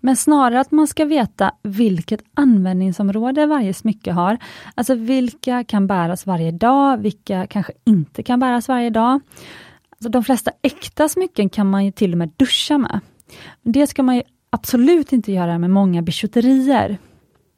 men 0.00 0.16
snarare 0.16 0.60
att 0.60 0.70
man 0.70 0.86
ska 0.86 1.04
veta 1.04 1.52
vilket 1.62 2.20
användningsområde 2.34 3.46
varje 3.46 3.74
smycke 3.74 4.12
har. 4.12 4.38
Alltså 4.74 4.94
vilka 4.94 5.64
kan 5.64 5.86
bäras 5.86 6.26
varje 6.26 6.50
dag, 6.50 6.98
vilka 6.98 7.46
kanske 7.46 7.72
inte 7.84 8.22
kan 8.22 8.40
bäras 8.40 8.68
varje 8.68 8.90
dag. 8.90 9.20
Alltså 9.90 10.08
de 10.08 10.24
flesta 10.24 10.50
äkta 10.62 11.08
smycken 11.08 11.48
kan 11.48 11.70
man 11.70 11.84
ju 11.84 11.92
till 11.92 12.12
och 12.12 12.18
med 12.18 12.30
duscha 12.36 12.78
med. 12.78 13.00
Det 13.62 13.86
ska 13.86 14.02
man 14.02 14.22
absolut 14.50 15.12
inte 15.12 15.32
göra 15.32 15.58
med 15.58 15.70
många 15.70 16.02
bijouterier. 16.02 16.98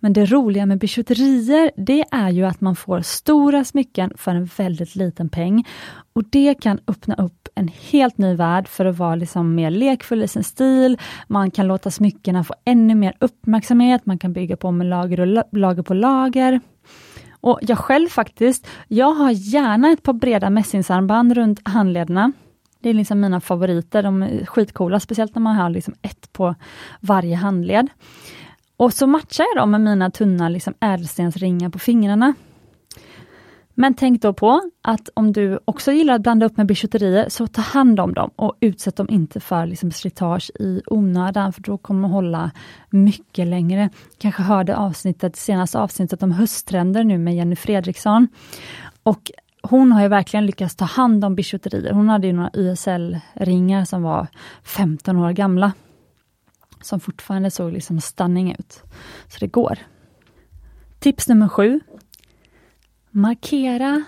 Men 0.05 0.13
det 0.13 0.27
roliga 0.27 0.67
med 0.67 0.79
bijouterier, 0.79 1.71
det 1.77 2.05
är 2.11 2.31
ju 2.31 2.45
att 2.45 2.61
man 2.61 2.77
får 2.77 3.01
stora 3.01 3.65
smycken 3.65 4.13
för 4.17 4.31
en 4.31 4.45
väldigt 4.45 4.97
liten 4.97 5.29
peng. 5.29 5.65
Och 6.13 6.25
det 6.31 6.55
kan 6.55 6.81
öppna 6.87 7.15
upp 7.15 7.49
en 7.55 7.69
helt 7.69 8.19
ny 8.19 8.35
värld 8.35 8.69
för 8.69 8.85
att 8.85 8.99
vara 8.99 9.15
liksom 9.15 9.55
mer 9.55 9.71
lekfull 9.71 10.23
i 10.23 10.29
sin 10.29 10.45
stil. 10.45 10.99
Man 11.29 11.51
kan 11.51 11.67
låta 11.67 11.91
smyckena 11.91 12.45
få 12.45 12.55
ännu 12.65 12.95
mer 12.95 13.17
uppmärksamhet, 13.21 14.07
man 14.07 14.19
kan 14.19 14.33
bygga 14.33 14.57
på 14.57 14.71
med 14.71 14.87
lager 14.87 15.21
och 15.21 15.45
lager 15.53 15.83
på 15.83 15.95
lager. 15.95 16.61
Och 17.41 17.59
jag 17.63 17.79
själv 17.79 18.09
faktiskt, 18.09 18.67
jag 18.89 19.15
har 19.15 19.31
gärna 19.31 19.89
ett 19.89 20.03
par 20.03 20.13
breda 20.13 20.51
mässingsarmband 20.51 21.33
runt 21.33 21.69
handlederna. 21.69 22.33
Det 22.81 22.91
är 22.91 22.95
liksom 22.95 23.21
mina 23.21 23.41
favoriter, 23.41 24.03
de 24.03 24.23
är 24.23 24.47
skitcoola, 24.47 25.01
speciellt 25.01 25.35
när 25.35 25.43
man 25.43 25.57
har 25.57 25.71
liksom 25.71 25.95
ett 26.03 26.33
på 26.33 26.55
varje 27.01 27.37
handled. 27.37 27.89
Och 28.77 28.93
så 28.93 29.07
matchar 29.07 29.45
jag 29.55 29.63
dem 29.63 29.71
med 29.71 29.81
mina 29.81 30.11
tunna 30.11 30.49
liksom 30.49 30.75
ädelstensringar 30.81 31.71
på 31.71 31.79
fingrarna. 31.79 32.35
Men 33.77 33.95
tänk 33.95 34.23
då 34.23 34.33
på 34.33 34.71
att 34.83 35.09
om 35.15 35.33
du 35.33 35.59
också 35.65 35.93
gillar 35.93 36.15
att 36.15 36.23
blanda 36.23 36.47
upp 36.47 36.57
med 36.57 36.67
bijouterier, 36.67 37.29
så 37.29 37.47
ta 37.47 37.63
hand 37.63 38.01
om 38.01 38.15
dem 38.15 38.31
och 38.37 38.57
utsätt 38.61 38.97
dem 38.97 39.07
inte 39.11 39.41
för 39.41 39.67
liksom 39.67 39.91
slitage 39.93 40.51
i 40.61 40.83
onödan, 40.87 41.53
för 41.53 41.63
då 41.63 41.79
kommer 41.79 42.03
de 42.03 42.11
hålla 42.13 42.51
mycket 42.91 43.47
längre. 43.47 43.91
Kanske 44.19 44.43
hörde 44.43 44.77
avsnittet, 44.77 45.37
senaste 45.37 45.79
avsnittet 45.79 46.23
om 46.23 46.33
hösttrender 46.33 47.05
nu 47.05 47.19
med 47.19 47.37
Jenny 47.37 47.57
Fredriksson. 47.57 48.29
Och 49.03 49.31
hon 49.63 49.93
har 49.93 50.03
ju 50.03 50.09
verkligen 50.09 50.47
lyckats 50.47 50.77
ta 50.77 50.85
hand 50.85 51.25
om 51.25 51.35
bijouterier. 51.35 51.93
Hon 51.93 52.09
hade 52.09 52.27
ju 52.27 52.33
några 52.33 52.51
YSL-ringar 52.57 53.85
som 53.85 54.03
var 54.03 54.27
15 54.63 55.17
år 55.17 55.33
gamla 55.33 55.73
som 56.85 57.01
fortfarande 57.01 57.51
såg 57.51 57.73
liksom 57.73 58.01
stunning 58.01 58.57
ut. 58.59 58.83
Så 59.29 59.39
det 59.41 59.47
går. 59.47 59.79
Tips 60.99 61.29
nummer 61.29 61.49
sju. 61.49 61.81
Markera 63.11 64.05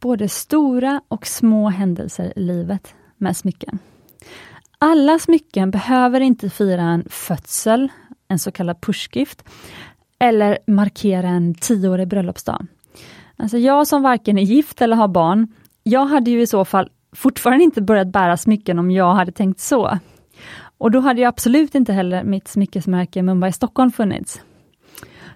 både 0.00 0.28
stora 0.28 1.00
och 1.08 1.26
små 1.26 1.68
händelser 1.68 2.32
i 2.36 2.40
livet 2.40 2.94
med 3.16 3.36
smycken. 3.36 3.78
Alla 4.78 5.18
smycken 5.18 5.70
behöver 5.70 6.20
inte 6.20 6.50
fira 6.50 6.82
en 6.82 7.04
födsel, 7.10 7.88
en 8.28 8.38
så 8.38 8.52
kallad 8.52 8.80
pushgift, 8.80 9.44
eller 10.18 10.58
markera 10.66 11.28
en 11.28 11.54
tioårig 11.54 12.08
bröllopsdag. 12.08 12.66
Alltså 13.36 13.58
jag 13.58 13.86
som 13.86 14.02
varken 14.02 14.38
är 14.38 14.42
gift 14.42 14.82
eller 14.82 14.96
har 14.96 15.08
barn, 15.08 15.48
jag 15.82 16.06
hade 16.06 16.30
ju 16.30 16.40
i 16.40 16.46
så 16.46 16.64
fall 16.64 16.90
fortfarande 17.12 17.64
inte 17.64 17.82
börjat 17.82 18.08
bära 18.08 18.36
smycken 18.36 18.78
om 18.78 18.90
jag 18.90 19.14
hade 19.14 19.32
tänkt 19.32 19.60
så. 19.60 19.98
Och 20.78 20.90
då 20.90 21.00
hade 21.00 21.20
ju 21.20 21.26
absolut 21.26 21.74
inte 21.74 21.92
heller 21.92 22.24
mitt 22.24 22.48
smyckesmärke 22.48 23.22
Mumbai 23.22 23.52
Stockholm 23.52 23.92
funnits. 23.92 24.40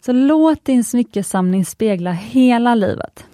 Så 0.00 0.12
låt 0.12 0.64
din 0.64 0.84
smyckesamling 0.84 1.64
spegla 1.64 2.12
hela 2.12 2.74
livet. 2.74 3.26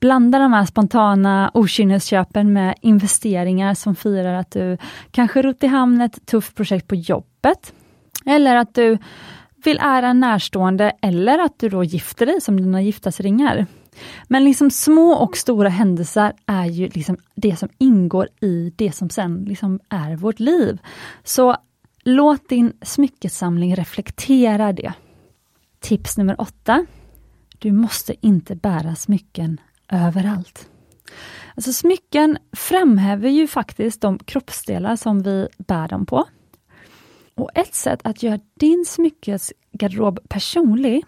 Blanda 0.00 0.38
de 0.38 0.52
här 0.52 0.64
spontana 0.64 1.50
okynnesköpen 1.54 2.52
med 2.52 2.74
investeringar 2.80 3.74
som 3.74 3.96
firar 3.96 4.34
att 4.34 4.50
du 4.50 4.76
kanske 5.10 5.42
rott 5.42 5.64
i 5.64 5.66
hamn 5.66 6.00
ett 6.00 6.26
tufft 6.26 6.54
projekt 6.54 6.88
på 6.88 6.94
jobbet. 6.94 7.72
Eller 8.26 8.56
att 8.56 8.74
du 8.74 8.98
vill 9.64 9.78
ära 9.82 10.08
en 10.08 10.20
närstående 10.20 10.92
eller 11.02 11.38
att 11.38 11.58
du 11.58 11.68
då 11.68 11.84
gifter 11.84 12.26
dig 12.26 12.40
som 12.40 12.56
dina 12.56 12.82
giftasringar. 12.82 13.66
Men 14.28 14.44
liksom 14.44 14.70
små 14.70 15.12
och 15.12 15.36
stora 15.36 15.68
händelser 15.68 16.32
är 16.46 16.66
ju 16.66 16.88
liksom 16.88 17.16
det 17.34 17.56
som 17.56 17.68
ingår 17.78 18.28
i 18.40 18.72
det 18.76 18.92
som 18.92 19.10
sen 19.10 19.44
liksom 19.44 19.80
är 19.88 20.16
vårt 20.16 20.40
liv. 20.40 20.78
Så 21.24 21.56
låt 22.04 22.48
din 22.48 22.72
smyckesamling 22.82 23.76
reflektera 23.76 24.72
det. 24.72 24.92
Tips 25.80 26.18
nummer 26.18 26.40
åtta. 26.40 26.86
Du 27.58 27.72
måste 27.72 28.26
inte 28.26 28.56
bära 28.56 28.94
smycken 28.94 29.60
överallt. 29.88 30.68
Alltså 31.54 31.72
smycken 31.72 32.38
framhäver 32.52 33.28
ju 33.28 33.46
faktiskt 33.46 34.00
de 34.00 34.18
kroppsdelar 34.18 34.96
som 34.96 35.22
vi 35.22 35.48
bär 35.58 35.88
dem 35.88 36.06
på. 36.06 36.24
Och 37.34 37.50
ett 37.54 37.74
sätt 37.74 38.00
att 38.04 38.22
göra 38.22 38.38
din 38.54 38.84
smyckesgarderob 38.88 40.20
personlig, 40.28 41.04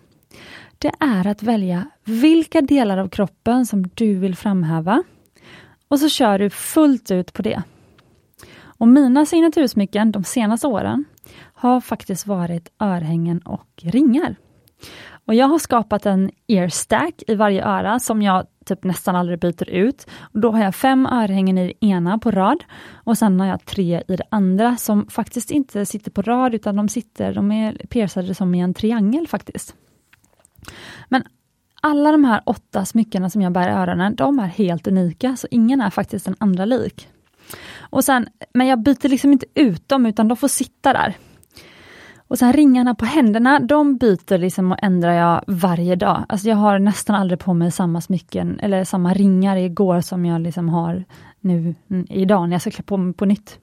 det 0.82 0.92
är 1.00 1.26
att 1.26 1.42
välja 1.42 1.84
vilka 2.04 2.60
delar 2.60 2.98
av 2.98 3.08
kroppen 3.08 3.66
som 3.66 3.82
du 3.94 4.14
vill 4.14 4.36
framhäva. 4.36 5.02
Och 5.88 6.00
så 6.00 6.08
kör 6.08 6.38
du 6.38 6.50
fullt 6.50 7.10
ut 7.10 7.32
på 7.32 7.42
det. 7.42 7.62
Och 8.64 8.88
mina 8.88 9.26
signatursmycken 9.26 10.12
de 10.12 10.24
senaste 10.24 10.66
åren 10.66 11.04
har 11.54 11.80
faktiskt 11.80 12.26
varit 12.26 12.68
örhängen 12.80 13.38
och 13.38 13.68
ringar. 13.82 14.36
Och 15.24 15.34
Jag 15.34 15.46
har 15.46 15.58
skapat 15.58 16.06
en 16.06 16.30
ear 16.46 16.68
stack 16.68 17.22
i 17.26 17.34
varje 17.34 17.64
öra 17.64 17.98
som 17.98 18.22
jag 18.22 18.46
typ 18.64 18.84
nästan 18.84 19.16
aldrig 19.16 19.38
byter 19.38 19.68
ut. 19.68 20.06
Och 20.20 20.40
då 20.40 20.50
har 20.50 20.64
jag 20.64 20.74
fem 20.74 21.06
örhängen 21.06 21.58
i 21.58 21.66
det 21.66 21.86
ena 21.86 22.18
på 22.18 22.30
rad 22.30 22.64
och 22.94 23.18
sen 23.18 23.40
har 23.40 23.46
jag 23.46 23.64
tre 23.64 24.02
i 24.08 24.16
det 24.16 24.24
andra 24.30 24.76
som 24.76 25.06
faktiskt 25.06 25.50
inte 25.50 25.86
sitter 25.86 26.10
på 26.10 26.22
rad 26.22 26.54
utan 26.54 26.76
de 26.76 26.88
sitter, 26.88 27.34
de 27.34 27.52
är 27.52 27.72
piercade 27.72 28.34
som 28.34 28.54
i 28.54 28.60
en 28.60 28.74
triangel 28.74 29.28
faktiskt. 29.28 29.76
Men 31.09 31.25
alla 31.81 32.12
de 32.12 32.25
här 32.25 32.42
åtta 32.47 32.85
smyckena 32.85 33.31
som 33.31 33.42
jag 33.42 33.52
bär 33.52 33.69
i 33.69 33.73
öronen, 33.73 34.14
de 34.16 34.38
är 34.38 34.47
helt 34.47 34.87
unika, 34.87 35.37
så 35.37 35.47
ingen 35.50 35.81
är 35.81 35.90
faktiskt 35.90 36.25
den 36.25 36.37
andra 36.38 36.64
lik. 36.64 37.09
Och 37.78 38.04
sen, 38.04 38.26
men 38.54 38.66
jag 38.66 38.83
byter 38.83 39.09
liksom 39.09 39.33
inte 39.33 39.47
ut 39.54 39.88
dem, 39.88 40.07
utan 40.07 40.28
de 40.28 40.37
får 40.37 40.49
sitta 40.49 40.92
där. 40.92 41.16
Och 42.33 42.38
sen 42.38 42.52
ringarna 42.52 42.95
på 42.95 43.04
händerna, 43.04 43.61
de 43.61 43.97
byter 43.97 44.38
liksom 44.38 44.73
och 44.73 44.78
ändrar 44.83 45.12
jag 45.12 45.45
varje 45.47 45.97
dag. 45.97 46.25
Alltså 46.28 46.49
jag 46.49 46.57
har 46.57 46.78
nästan 46.78 47.16
aldrig 47.16 47.40
på 47.40 47.54
mig 47.54 47.71
samma 47.71 48.00
smycken 48.00 48.61
eller 48.61 48.85
samma 48.85 49.14
ringar 49.14 49.57
igår 49.57 50.00
som 50.00 50.25
jag 50.25 50.40
liksom 50.40 50.69
har 50.69 51.04
nu 51.40 51.75
idag 52.09 52.49
när 52.49 52.54
jag 52.54 52.61
ska 52.61 52.71
klä 52.71 52.83
på 52.83 52.97
mig 52.97 53.14
på 53.14 53.25
nytt. 53.25 53.59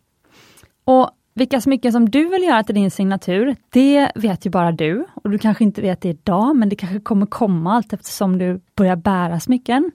Och 0.84 1.10
vilka 1.40 1.62
smycken 1.62 1.92
som 1.92 2.10
du 2.10 2.30
vill 2.30 2.44
göra 2.44 2.64
till 2.64 2.76
din 2.76 2.92
signatur, 2.92 3.56
det 3.70 4.12
vet 4.16 4.46
ju 4.46 4.50
bara 4.50 4.72
du. 4.72 5.06
Och 5.14 5.30
du 5.30 5.38
kanske 5.38 5.64
inte 5.64 5.82
vet 5.82 6.02
det 6.02 6.10
idag, 6.10 6.56
men 6.56 6.70
det 6.70 6.76
kanske 6.76 7.00
kommer 7.00 7.26
komma 7.26 7.74
allt 7.74 7.94
eftersom 7.94 8.38
du 8.38 8.62
börjar 8.76 8.96
bära 8.96 9.40
smycken. 9.40 9.92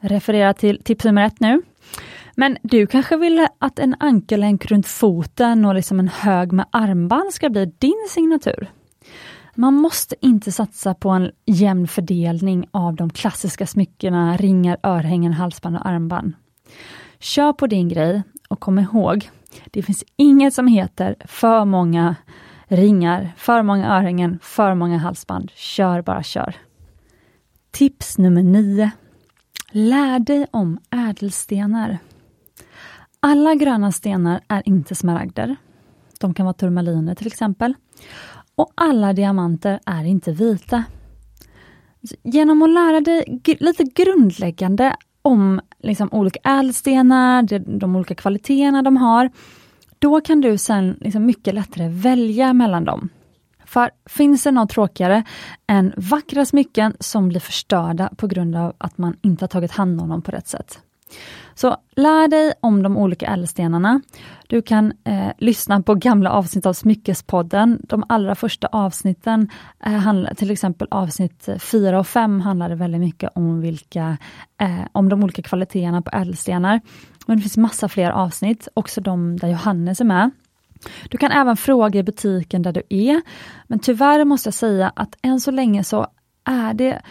Referera 0.00 0.54
till 0.54 0.82
tips 0.82 1.04
nummer 1.04 1.26
ett 1.26 1.40
nu. 1.40 1.62
Men 2.36 2.56
du 2.62 2.86
kanske 2.86 3.16
vill 3.16 3.46
att 3.58 3.78
en 3.78 3.96
ankelänk 4.00 4.66
runt 4.66 4.86
foten 4.86 5.64
och 5.64 5.74
liksom 5.74 6.00
en 6.00 6.08
hög 6.08 6.52
med 6.52 6.66
armband 6.70 7.32
ska 7.32 7.50
bli 7.50 7.72
din 7.78 8.06
signatur. 8.10 8.70
Man 9.54 9.74
måste 9.74 10.14
inte 10.20 10.52
satsa 10.52 10.94
på 10.94 11.10
en 11.10 11.30
jämn 11.46 11.88
fördelning 11.88 12.68
av 12.70 12.94
de 12.94 13.10
klassiska 13.10 13.66
smyckena, 13.66 14.36
ringar, 14.36 14.76
örhängen, 14.82 15.32
halsband 15.32 15.76
och 15.76 15.86
armband. 15.86 16.32
Kör 17.18 17.52
på 17.52 17.66
din 17.66 17.88
grej 17.88 18.22
och 18.48 18.60
kom 18.60 18.78
ihåg, 18.78 19.30
det 19.70 19.82
finns 19.82 20.04
inget 20.16 20.54
som 20.54 20.66
heter 20.66 21.16
för 21.24 21.64
många 21.64 22.16
ringar, 22.68 23.32
för 23.36 23.62
många 23.62 23.96
örhängen, 23.96 24.38
för 24.42 24.74
många 24.74 24.98
halsband. 24.98 25.50
Kör 25.54 26.02
bara 26.02 26.22
kör. 26.22 26.56
Tips 27.70 28.18
nummer 28.18 28.42
9. 28.42 28.90
Lär 29.70 30.18
dig 30.18 30.46
om 30.50 30.78
ädelstenar. 30.90 31.98
Alla 33.20 33.54
gröna 33.54 33.92
stenar 33.92 34.40
är 34.48 34.62
inte 34.68 34.94
smaragder. 34.94 35.56
De 36.20 36.34
kan 36.34 36.46
vara 36.46 36.54
turmaliner 36.54 37.14
till 37.14 37.26
exempel. 37.26 37.74
Och 38.54 38.72
alla 38.74 39.12
diamanter 39.12 39.80
är 39.86 40.04
inte 40.04 40.32
vita. 40.32 40.84
Genom 42.22 42.62
att 42.62 42.70
lära 42.70 43.00
dig 43.00 43.42
lite 43.60 43.84
grundläggande 43.84 44.96
om 45.26 45.60
liksom 45.82 46.08
olika 46.12 46.40
ädelstenar, 46.44 47.58
de 47.78 47.96
olika 47.96 48.14
kvaliteterna 48.14 48.82
de 48.82 48.96
har, 48.96 49.30
då 49.98 50.20
kan 50.20 50.40
du 50.40 50.58
sen 50.58 50.98
liksom 51.00 51.26
mycket 51.26 51.54
lättare 51.54 51.88
välja 51.88 52.52
mellan 52.52 52.84
dem. 52.84 53.08
För 53.64 53.90
finns 54.06 54.42
det 54.42 54.50
något 54.50 54.70
tråkigare 54.70 55.24
än 55.66 55.92
vackra 55.96 56.44
smycken 56.44 56.96
som 57.00 57.28
blir 57.28 57.40
förstörda 57.40 58.10
på 58.16 58.26
grund 58.26 58.56
av 58.56 58.74
att 58.78 58.98
man 58.98 59.16
inte 59.22 59.42
har 59.42 59.48
tagit 59.48 59.72
hand 59.72 60.00
om 60.00 60.08
dem 60.08 60.22
på 60.22 60.30
rätt 60.30 60.48
sätt? 60.48 60.78
Så 61.54 61.76
lär 61.96 62.28
dig 62.28 62.52
om 62.60 62.82
de 62.82 62.96
olika 62.96 63.26
ädelstenarna. 63.26 64.00
Du 64.48 64.62
kan 64.62 64.92
eh, 65.04 65.28
lyssna 65.38 65.82
på 65.82 65.94
gamla 65.94 66.30
avsnitt 66.30 66.66
av 66.66 66.72
Smyckespodden. 66.72 67.80
De 67.82 68.04
allra 68.08 68.34
första 68.34 68.66
avsnitten, 68.66 69.48
eh, 69.84 69.92
handla, 69.92 70.34
till 70.34 70.50
exempel 70.50 70.88
avsnitt 70.90 71.48
4 71.60 71.98
och 71.98 72.06
5, 72.06 72.40
handlade 72.40 72.74
väldigt 72.74 73.00
mycket 73.00 73.30
om, 73.34 73.60
vilka, 73.60 74.16
eh, 74.60 74.80
om 74.92 75.08
de 75.08 75.22
olika 75.22 75.42
kvaliteterna 75.42 76.02
på 76.02 76.10
ädelstenar. 76.16 76.80
Men 77.26 77.36
det 77.36 77.42
finns 77.42 77.56
massa 77.56 77.88
fler 77.88 78.10
avsnitt, 78.10 78.68
också 78.74 79.00
de 79.00 79.36
där 79.36 79.48
Johannes 79.48 80.00
är 80.00 80.04
med. 80.04 80.30
Du 81.10 81.18
kan 81.18 81.32
även 81.32 81.56
fråga 81.56 82.00
i 82.00 82.02
butiken 82.02 82.62
där 82.62 82.72
du 82.72 82.82
är, 82.88 83.22
men 83.66 83.78
tyvärr 83.78 84.24
måste 84.24 84.46
jag 84.46 84.54
säga 84.54 84.92
att 84.96 85.16
än 85.22 85.40
så 85.40 85.50
länge 85.50 85.84
så 85.84 86.06
är 86.44 86.74
det 86.74 87.02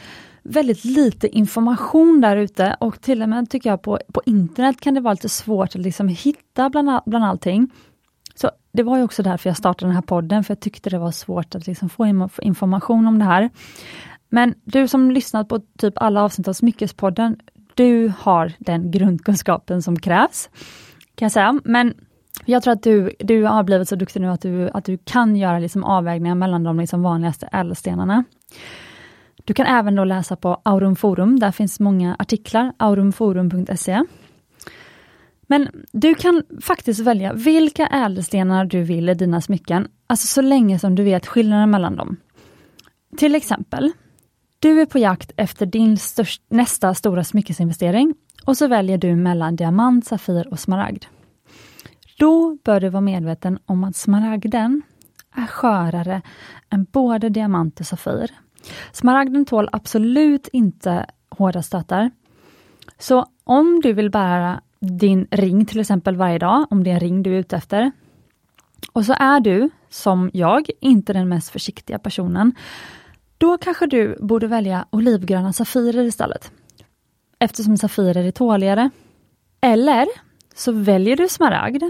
väldigt 0.46 0.86
lite 0.86 1.28
information 1.28 2.22
där 2.22 2.38
ute 2.38 2.76
och 2.80 3.02
till 3.02 3.22
och 3.22 3.30
med 3.30 3.50
tycker 3.50 3.70
jag 3.70 3.82
på, 3.82 4.00
på 4.14 4.22
internet 4.26 4.82
kan 4.82 4.94
det 4.94 5.02
vara 5.02 5.14
lite 5.14 5.30
svårt 5.30 5.76
att 5.76 5.82
liksom 5.82 6.08
hitta 6.08 6.70
bland, 6.70 7.02
bland 7.06 7.26
allting. 7.26 7.72
Så 8.36 8.52
Det 8.72 8.84
var 8.84 8.98
ju 8.98 9.04
också 9.04 9.24
därför 9.24 9.50
jag 9.50 9.58
startade 9.58 9.90
den 9.90 9.96
här 9.96 10.02
podden, 10.02 10.44
för 10.44 10.52
jag 10.52 10.60
tyckte 10.60 10.90
det 10.90 11.00
var 11.00 11.12
svårt 11.12 11.56
att 11.56 11.68
liksom 11.68 11.90
få 11.90 12.30
information 12.42 13.08
om 13.08 13.20
det 13.20 13.26
här. 13.26 13.50
Men 14.30 14.54
du 14.64 14.88
som 14.88 15.12
lyssnat 15.12 15.50
på 15.50 15.60
typ 15.78 15.94
alla 15.98 16.24
avsnitt 16.24 16.48
av 16.48 16.54
Smyckespodden, 16.54 17.38
du 17.74 18.14
har 18.20 18.54
den 18.60 18.92
grundkunskapen 18.92 19.82
som 19.82 20.00
krävs, 20.00 20.50
kan 21.16 21.26
jag 21.26 21.32
säga. 21.32 21.60
Men 21.64 21.94
jag 22.46 22.64
tror 22.64 22.74
att 22.74 22.84
du, 22.84 23.16
du 23.20 23.44
har 23.44 23.64
blivit 23.64 23.90
så 23.90 23.96
duktig 23.96 24.22
nu 24.22 24.28
att 24.28 24.42
du, 24.42 24.70
att 24.70 24.86
du 24.86 24.98
kan 24.98 25.36
göra 25.36 25.60
liksom 25.60 25.84
avvägningar 25.84 26.36
mellan 26.36 26.64
de 26.64 26.80
liksom 26.80 27.02
vanligaste 27.02 27.50
ädelstenarna. 27.52 28.24
Du 29.46 29.54
kan 29.54 29.66
även 29.66 29.96
då 29.96 30.04
läsa 30.04 30.36
på 30.36 30.62
Aurum 30.64 30.96
Forum, 30.96 31.40
där 31.40 31.52
finns 31.52 31.80
många 31.80 32.16
artiklar, 32.20 32.74
aurumforum.se. 32.78 34.04
Men 35.48 35.68
du 35.92 36.16
kan 36.16 36.44
faktiskt 36.62 37.00
välja 37.00 37.34
vilka 37.34 37.88
ädelstenar 37.88 38.66
du 38.66 38.84
vill 38.84 39.10
i 39.10 39.14
dina 39.14 39.42
smycken, 39.42 39.88
alltså 40.08 40.28
så 40.28 40.42
länge 40.42 40.80
som 40.80 40.96
du 40.96 41.04
vet 41.04 41.28
skillnaden 41.28 41.70
mellan 41.70 41.96
dem. 41.96 42.18
Till 43.18 43.36
exempel, 43.36 43.92
du 44.60 44.82
är 44.82 44.86
på 44.86 45.00
jakt 45.00 45.32
efter 45.38 45.66
din 45.66 45.98
störst, 45.98 46.42
nästa 46.50 46.94
stora 46.94 47.24
smyckesinvestering 47.24 48.14
och 48.46 48.58
så 48.58 48.68
väljer 48.68 48.98
du 48.98 49.16
mellan 49.16 49.56
diamant, 49.56 50.06
safir 50.06 50.48
och 50.48 50.60
smaragd. 50.60 51.06
Då 52.18 52.58
bör 52.64 52.80
du 52.80 52.90
vara 52.90 53.02
medveten 53.02 53.60
om 53.66 53.84
att 53.84 53.96
smaragden 53.96 54.82
är 55.36 55.48
skörare 55.48 56.22
än 56.70 56.84
både 56.92 57.30
diamant 57.30 57.80
och 57.80 57.86
safir. 57.86 58.32
Smaragden 58.92 59.46
tål 59.46 59.70
absolut 59.72 60.48
inte 60.48 61.06
hårda 61.30 61.62
stötar. 61.62 62.12
Så 63.00 63.26
om 63.44 63.80
du 63.84 63.94
vill 63.94 64.10
bära 64.10 64.62
din 64.80 65.28
ring 65.32 65.66
till 65.66 65.80
exempel 65.80 66.16
varje 66.16 66.40
dag, 66.40 66.66
om 66.70 66.84
det 66.84 66.90
är 66.90 66.94
en 66.94 67.00
ring 67.00 67.24
du 67.24 67.36
är 67.36 67.40
ute 67.40 67.56
efter, 67.56 67.92
och 68.92 69.06
så 69.06 69.14
är 69.20 69.40
du, 69.40 69.70
som 69.90 70.30
jag, 70.34 70.70
inte 70.80 71.14
den 71.14 71.30
mest 71.30 71.50
försiktiga 71.50 72.00
personen, 72.00 72.56
då 73.38 73.58
kanske 73.58 73.88
du 73.88 74.18
borde 74.22 74.48
välja 74.48 74.86
olivgröna 74.90 75.54
safirer 75.54 76.04
istället. 76.04 76.52
Eftersom 77.40 77.78
safirer 77.78 78.24
är 78.24 78.32
tåligare. 78.32 78.90
Eller 79.62 80.08
så 80.56 80.72
väljer 80.72 81.16
du 81.16 81.30
smaragd 81.30 81.84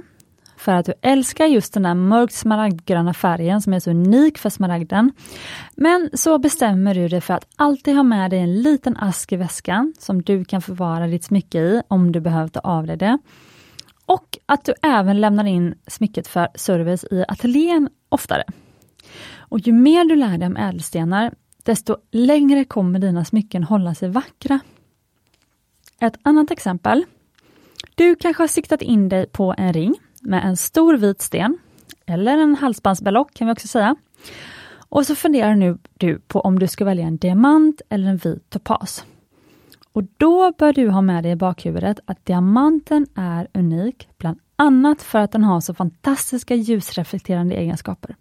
för 0.65 0.71
att 0.71 0.85
du 0.85 0.93
älskar 1.01 1.45
just 1.45 1.73
den 1.73 1.83
där 1.83 1.93
mörkt 1.93 2.33
smaragdgröna 2.33 3.13
färgen 3.13 3.61
som 3.61 3.73
är 3.73 3.79
så 3.79 3.89
unik 3.89 4.37
för 4.37 4.49
smaragden. 4.49 5.11
Men 5.75 6.09
så 6.13 6.39
bestämmer 6.39 6.95
du 6.95 7.07
dig 7.07 7.21
för 7.21 7.33
att 7.33 7.47
alltid 7.55 7.95
ha 7.95 8.03
med 8.03 8.31
dig 8.31 8.39
en 8.39 8.61
liten 8.61 8.97
ask 8.97 9.31
i 9.31 9.35
väskan 9.35 9.93
som 9.99 10.21
du 10.21 10.45
kan 10.45 10.61
förvara 10.61 11.07
ditt 11.07 11.23
smycke 11.23 11.59
i 11.59 11.81
om 11.87 12.11
du 12.11 12.19
behöver 12.19 12.47
ta 12.47 12.59
av 12.59 12.87
dig 12.87 12.97
det. 12.97 13.17
Och 14.05 14.37
att 14.45 14.65
du 14.65 14.73
även 14.81 15.21
lämnar 15.21 15.45
in 15.45 15.75
smycket 15.87 16.27
för 16.27 16.47
service 16.55 17.05
i 17.11 17.25
ateljén 17.27 17.89
oftare. 18.09 18.43
Och 19.37 19.59
ju 19.59 19.73
mer 19.73 20.05
du 20.05 20.15
lär 20.15 20.37
dig 20.37 20.47
om 20.47 20.57
ädelstenar, 20.57 21.33
desto 21.63 21.97
längre 22.11 22.65
kommer 22.65 22.99
dina 22.99 23.25
smycken 23.25 23.63
hålla 23.63 23.95
sig 23.95 24.09
vackra. 24.09 24.59
Ett 25.99 26.19
annat 26.23 26.51
exempel. 26.51 27.05
Du 27.95 28.15
kanske 28.15 28.43
har 28.43 28.47
siktat 28.47 28.81
in 28.81 29.09
dig 29.09 29.27
på 29.27 29.55
en 29.57 29.73
ring 29.73 29.95
med 30.25 30.45
en 30.45 30.57
stor 30.57 30.97
vit 30.97 31.21
sten, 31.21 31.57
eller 32.05 32.37
en 32.37 32.55
halsbandsberlock 32.55 33.33
kan 33.33 33.47
vi 33.47 33.53
också 33.53 33.67
säga. 33.67 33.95
Och 34.89 35.05
så 35.05 35.15
funderar 35.15 35.55
nu 35.55 35.77
du 35.93 36.19
på 36.19 36.39
om 36.39 36.59
du 36.59 36.67
ska 36.67 36.85
välja 36.85 37.05
en 37.07 37.17
diamant 37.17 37.81
eller 37.89 38.07
en 38.07 38.17
vit 38.17 38.49
topas. 38.49 39.05
Och 39.93 40.03
då 40.17 40.51
bör 40.57 40.73
du 40.73 40.89
ha 40.89 41.01
med 41.01 41.23
dig 41.23 41.31
i 41.31 41.35
bakhuvudet 41.35 41.99
att 42.05 42.25
diamanten 42.25 43.07
är 43.15 43.47
unik, 43.53 44.09
bland 44.17 44.39
annat 44.55 45.01
för 45.01 45.19
att 45.19 45.31
den 45.31 45.43
har 45.43 45.61
så 45.61 45.73
fantastiska 45.73 46.55
ljusreflekterande 46.55 47.55
egenskaper. 47.55 48.15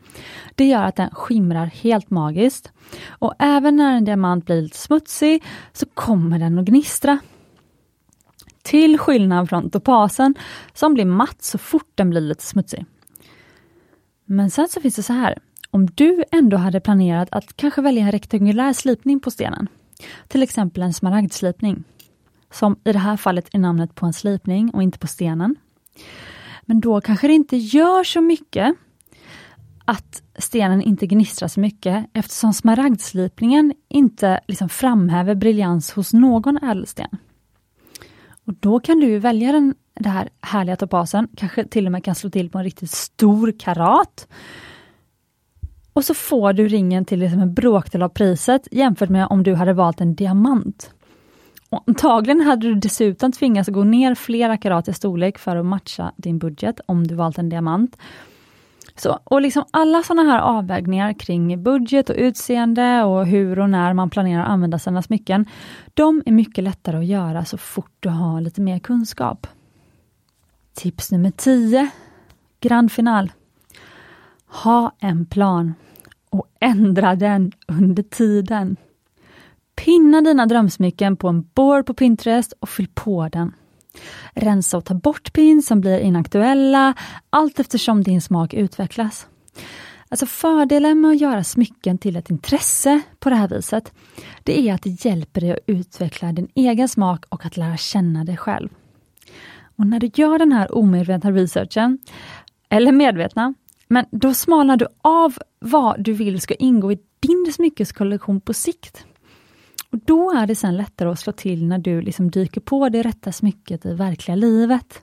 Det 0.54 0.64
gör 0.64 0.82
att 0.82 0.96
den 0.96 1.10
skimrar 1.10 1.66
helt 1.66 2.10
magiskt. 2.10 2.72
Och 3.08 3.34
även 3.38 3.76
när 3.76 3.96
en 3.96 4.04
diamant 4.04 4.46
blir 4.46 4.62
lite 4.62 4.78
smutsig 4.78 5.42
så 5.72 5.86
kommer 5.94 6.38
den 6.38 6.58
att 6.58 6.64
gnistra. 6.64 7.18
Till 8.64 8.98
skillnad 8.98 9.48
från 9.48 9.70
topasen 9.70 10.34
som 10.72 10.94
blir 10.94 11.04
matt 11.04 11.42
så 11.42 11.58
fort 11.58 11.92
den 11.94 12.10
blir 12.10 12.20
lite 12.20 12.42
smutsig. 12.42 12.86
Men 14.24 14.50
sen 14.50 14.68
så 14.68 14.80
finns 14.80 14.96
det 14.96 15.02
så 15.02 15.12
här. 15.12 15.38
Om 15.70 15.86
du 15.86 16.24
ändå 16.30 16.56
hade 16.56 16.80
planerat 16.80 17.28
att 17.30 17.56
kanske 17.56 17.82
välja 17.82 18.04
en 18.04 18.12
rektangulär 18.12 18.72
slipning 18.72 19.20
på 19.20 19.30
stenen, 19.30 19.68
till 20.28 20.42
exempel 20.42 20.82
en 20.82 20.92
smaragdslipning, 20.92 21.84
som 22.50 22.76
i 22.84 22.92
det 22.92 22.98
här 22.98 23.16
fallet 23.16 23.48
är 23.52 23.58
namnet 23.58 23.94
på 23.94 24.06
en 24.06 24.12
slipning 24.12 24.70
och 24.70 24.82
inte 24.82 24.98
på 24.98 25.06
stenen. 25.06 25.56
Men 26.62 26.80
då 26.80 27.00
kanske 27.00 27.26
det 27.26 27.34
inte 27.34 27.56
gör 27.56 28.04
så 28.04 28.20
mycket 28.20 28.74
att 29.84 30.22
stenen 30.38 30.82
inte 30.82 31.06
gnistrar 31.06 31.48
så 31.48 31.60
mycket 31.60 32.06
eftersom 32.12 32.52
smaragdslipningen 32.52 33.74
inte 33.88 34.40
liksom 34.48 34.68
framhäver 34.68 35.34
briljans 35.34 35.92
hos 35.92 36.12
någon 36.12 36.58
ädelsten. 36.58 37.08
Och 38.44 38.54
Då 38.60 38.80
kan 38.80 39.00
du 39.00 39.18
välja 39.18 39.52
den, 39.52 39.74
den 39.94 40.12
här 40.12 40.28
härliga 40.40 40.76
topasen, 40.76 41.28
kanske 41.36 41.64
till 41.64 41.86
och 41.86 41.92
med 41.92 42.04
kan 42.04 42.14
slå 42.14 42.30
till 42.30 42.50
på 42.50 42.58
en 42.58 42.64
riktigt 42.64 42.90
stor 42.90 43.52
karat. 43.58 44.28
Och 45.92 46.04
så 46.04 46.14
får 46.14 46.52
du 46.52 46.68
ringen 46.68 47.04
till 47.04 47.20
liksom 47.20 47.40
en 47.40 47.54
bråkdel 47.54 48.02
av 48.02 48.08
priset 48.08 48.68
jämfört 48.70 49.08
med 49.08 49.26
om 49.30 49.42
du 49.42 49.54
hade 49.54 49.72
valt 49.72 50.00
en 50.00 50.14
diamant. 50.14 50.94
Och 51.70 51.84
antagligen 51.86 52.40
hade 52.40 52.66
du 52.66 52.74
dessutom 52.74 53.32
tvingats 53.32 53.68
gå 53.68 53.84
ner 53.84 54.14
flera 54.14 54.56
karat 54.56 54.88
i 54.88 54.92
storlek 54.92 55.38
för 55.38 55.56
att 55.56 55.66
matcha 55.66 56.12
din 56.16 56.38
budget 56.38 56.80
om 56.86 57.06
du 57.06 57.14
valt 57.14 57.38
en 57.38 57.48
diamant. 57.48 57.96
Så, 58.96 59.18
och 59.24 59.40
liksom 59.40 59.64
alla 59.70 60.02
sådana 60.02 60.32
här 60.32 60.40
avvägningar 60.40 61.12
kring 61.12 61.62
budget 61.62 62.10
och 62.10 62.16
utseende 62.18 63.02
och 63.02 63.26
hur 63.26 63.58
och 63.58 63.70
när 63.70 63.92
man 63.92 64.10
planerar 64.10 64.42
att 64.42 64.48
använda 64.48 64.78
sina 64.78 65.02
smycken, 65.02 65.46
de 65.94 66.22
är 66.26 66.32
mycket 66.32 66.64
lättare 66.64 66.98
att 66.98 67.06
göra 67.06 67.44
så 67.44 67.58
fort 67.58 67.92
du 68.00 68.08
har 68.08 68.40
lite 68.40 68.60
mer 68.60 68.78
kunskap. 68.78 69.46
Tips 70.74 71.12
nummer 71.12 71.30
10. 71.30 71.90
Grand 72.60 72.92
final. 72.92 73.32
Ha 74.46 74.92
en 74.98 75.26
plan 75.26 75.74
och 76.30 76.46
ändra 76.60 77.14
den 77.14 77.52
under 77.68 78.02
tiden. 78.02 78.76
Pinna 79.76 80.20
dina 80.20 80.46
drömsmycken 80.46 81.16
på 81.16 81.28
en 81.28 81.48
board 81.54 81.86
på 81.86 81.94
Pinterest 81.94 82.52
och 82.60 82.68
fyll 82.68 82.88
på 82.94 83.28
den. 83.28 83.52
Rensa 84.32 84.76
och 84.76 84.84
ta 84.84 84.94
bort 84.94 85.32
pins 85.32 85.66
som 85.66 85.80
blir 85.80 85.98
inaktuella 85.98 86.94
allt 87.30 87.60
eftersom 87.60 88.02
din 88.02 88.22
smak 88.22 88.54
utvecklas. 88.54 89.26
Alltså 90.08 90.26
fördelen 90.26 91.00
med 91.00 91.10
att 91.10 91.20
göra 91.20 91.44
smycken 91.44 91.98
till 91.98 92.16
ett 92.16 92.30
intresse 92.30 93.00
på 93.18 93.30
det 93.30 93.36
här 93.36 93.48
viset, 93.48 93.92
det 94.42 94.68
är 94.68 94.74
att 94.74 94.82
det 94.82 95.04
hjälper 95.04 95.40
dig 95.40 95.52
att 95.52 95.58
utveckla 95.66 96.32
din 96.32 96.48
egen 96.54 96.88
smak 96.88 97.24
och 97.28 97.46
att 97.46 97.56
lära 97.56 97.76
känna 97.76 98.24
dig 98.24 98.36
själv. 98.36 98.68
Och 99.76 99.86
när 99.86 100.00
du 100.00 100.10
gör 100.14 100.38
den 100.38 100.52
här 100.52 100.74
omedvetna 100.74 101.30
researchen, 101.30 101.98
eller 102.68 102.92
medvetna, 102.92 103.54
men 103.88 104.04
då 104.10 104.34
smalnar 104.34 104.76
du 104.76 104.86
av 105.02 105.38
vad 105.58 106.04
du 106.04 106.12
vill 106.12 106.40
ska 106.40 106.54
ingå 106.54 106.92
i 106.92 106.98
din 107.20 107.52
smyckeskollektion 107.52 108.40
på 108.40 108.54
sikt. 108.54 109.06
Och 109.94 110.00
Då 110.04 110.30
är 110.30 110.46
det 110.46 110.54
sen 110.54 110.76
lättare 110.76 111.08
att 111.08 111.18
slå 111.18 111.32
till 111.32 111.66
när 111.66 111.78
du 111.78 112.00
liksom 112.00 112.30
dyker 112.30 112.60
på 112.60 112.88
det 112.88 113.02
rätta 113.02 113.32
smycket 113.32 113.86
i 113.86 113.94
verkliga 113.94 114.34
livet. 114.36 115.02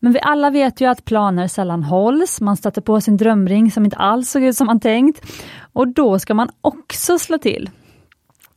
Men 0.00 0.12
vi 0.12 0.20
alla 0.22 0.50
vet 0.50 0.80
ju 0.80 0.86
att 0.86 1.04
planer 1.04 1.48
sällan 1.48 1.82
hålls, 1.82 2.40
man 2.40 2.56
stöter 2.56 2.80
på 2.80 3.00
sin 3.00 3.16
drömring 3.16 3.70
som 3.70 3.84
inte 3.84 3.96
alls 3.96 4.30
såg 4.30 4.42
ut 4.42 4.56
som 4.56 4.66
man 4.66 4.80
tänkt. 4.80 5.26
Och 5.72 5.88
då 5.88 6.18
ska 6.18 6.34
man 6.34 6.50
också 6.60 7.18
slå 7.18 7.38
till. 7.38 7.70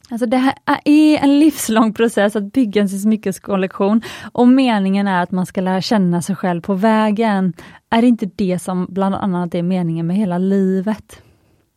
Alltså 0.09 0.25
det 0.25 0.37
här 0.37 0.53
är 0.85 1.17
en 1.17 1.39
livslång 1.39 1.93
process 1.93 2.35
att 2.35 2.53
bygga 2.53 2.81
en 2.81 2.89
smyckeskollektion 2.89 4.01
och 4.31 4.47
meningen 4.47 5.07
är 5.07 5.23
att 5.23 5.31
man 5.31 5.45
ska 5.45 5.61
lära 5.61 5.81
känna 5.81 6.21
sig 6.21 6.35
själv 6.35 6.61
på 6.61 6.73
vägen. 6.73 7.53
Är 7.89 8.01
det 8.01 8.07
inte 8.07 8.25
det 8.35 8.59
som 8.59 8.87
bland 8.89 9.15
annat 9.15 9.55
är 9.55 9.63
meningen 9.63 10.07
med 10.07 10.15
hela 10.15 10.37
livet? 10.37 11.21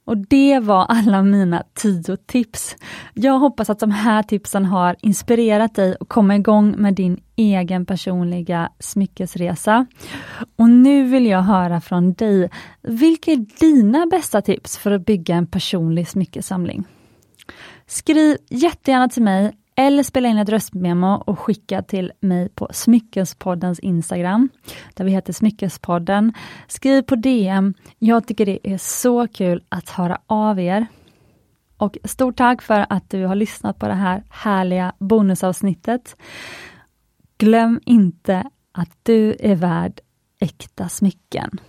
Och 0.07 0.17
det 0.17 0.59
var 0.59 0.85
alla 0.85 1.23
mina 1.23 1.63
tio 1.75 2.17
tips. 2.17 2.77
Jag 3.15 3.39
hoppas 3.39 3.71
att 3.71 3.79
de 3.79 3.91
här 3.91 4.23
tipsen 4.23 4.65
har 4.65 4.97
inspirerat 5.01 5.75
dig 5.75 5.97
att 6.01 6.09
komma 6.09 6.37
igång 6.37 6.75
med 6.79 6.95
din 6.95 7.21
egen 7.37 7.87
personliga 7.87 8.73
smyckesresa. 8.79 9.87
Och 10.57 10.71
nu 10.71 11.05
vill 11.05 11.27
jag 11.27 11.43
höra 11.43 11.81
från 11.81 12.13
dig, 12.13 12.51
vilka 12.83 13.33
är 13.33 13.61
dina 13.61 14.07
bästa 14.07 14.43
tips 14.43 14.79
för 14.79 14.91
att 14.91 15.07
bygga 15.07 15.35
en 15.35 15.47
personlig 15.47 16.09
smyckesamling? 16.09 16.85
Skriv 17.87 18.37
jättegärna 18.49 19.09
till 19.09 19.23
mig 19.23 19.53
eller 19.77 20.03
spela 20.03 20.29
in 20.29 20.39
ett 20.39 20.49
röstmemo 20.49 21.23
och 21.27 21.39
skicka 21.39 21.83
till 21.83 22.13
mig 22.21 22.49
på 22.49 22.69
Smyckespoddens 22.71 23.79
Instagram, 23.79 24.49
där 24.95 25.05
vi 25.05 25.11
heter 25.11 25.33
Smyckespodden. 25.33 26.33
Skriv 26.69 27.03
på 27.03 27.17
DM. 27.17 27.75
Jag 27.99 28.27
tycker 28.27 28.47
det 28.47 28.59
är 28.63 28.79
så 28.79 29.29
kul 29.29 29.65
att 29.69 29.89
höra 29.89 30.19
av 30.27 30.61
er. 30.61 30.87
Och 31.77 31.99
stort 32.05 32.37
tack 32.37 32.63
för 32.63 32.87
att 32.89 33.11
du 33.11 33.25
har 33.25 33.35
lyssnat 33.35 33.79
på 33.79 33.87
det 33.87 33.95
här 33.95 34.23
härliga 34.31 34.93
bonusavsnittet. 34.99 36.17
Glöm 37.39 37.81
inte 37.85 38.51
att 38.73 38.99
du 39.03 39.37
är 39.41 39.55
värd 39.55 40.01
äkta 40.41 40.89
smycken. 40.89 41.61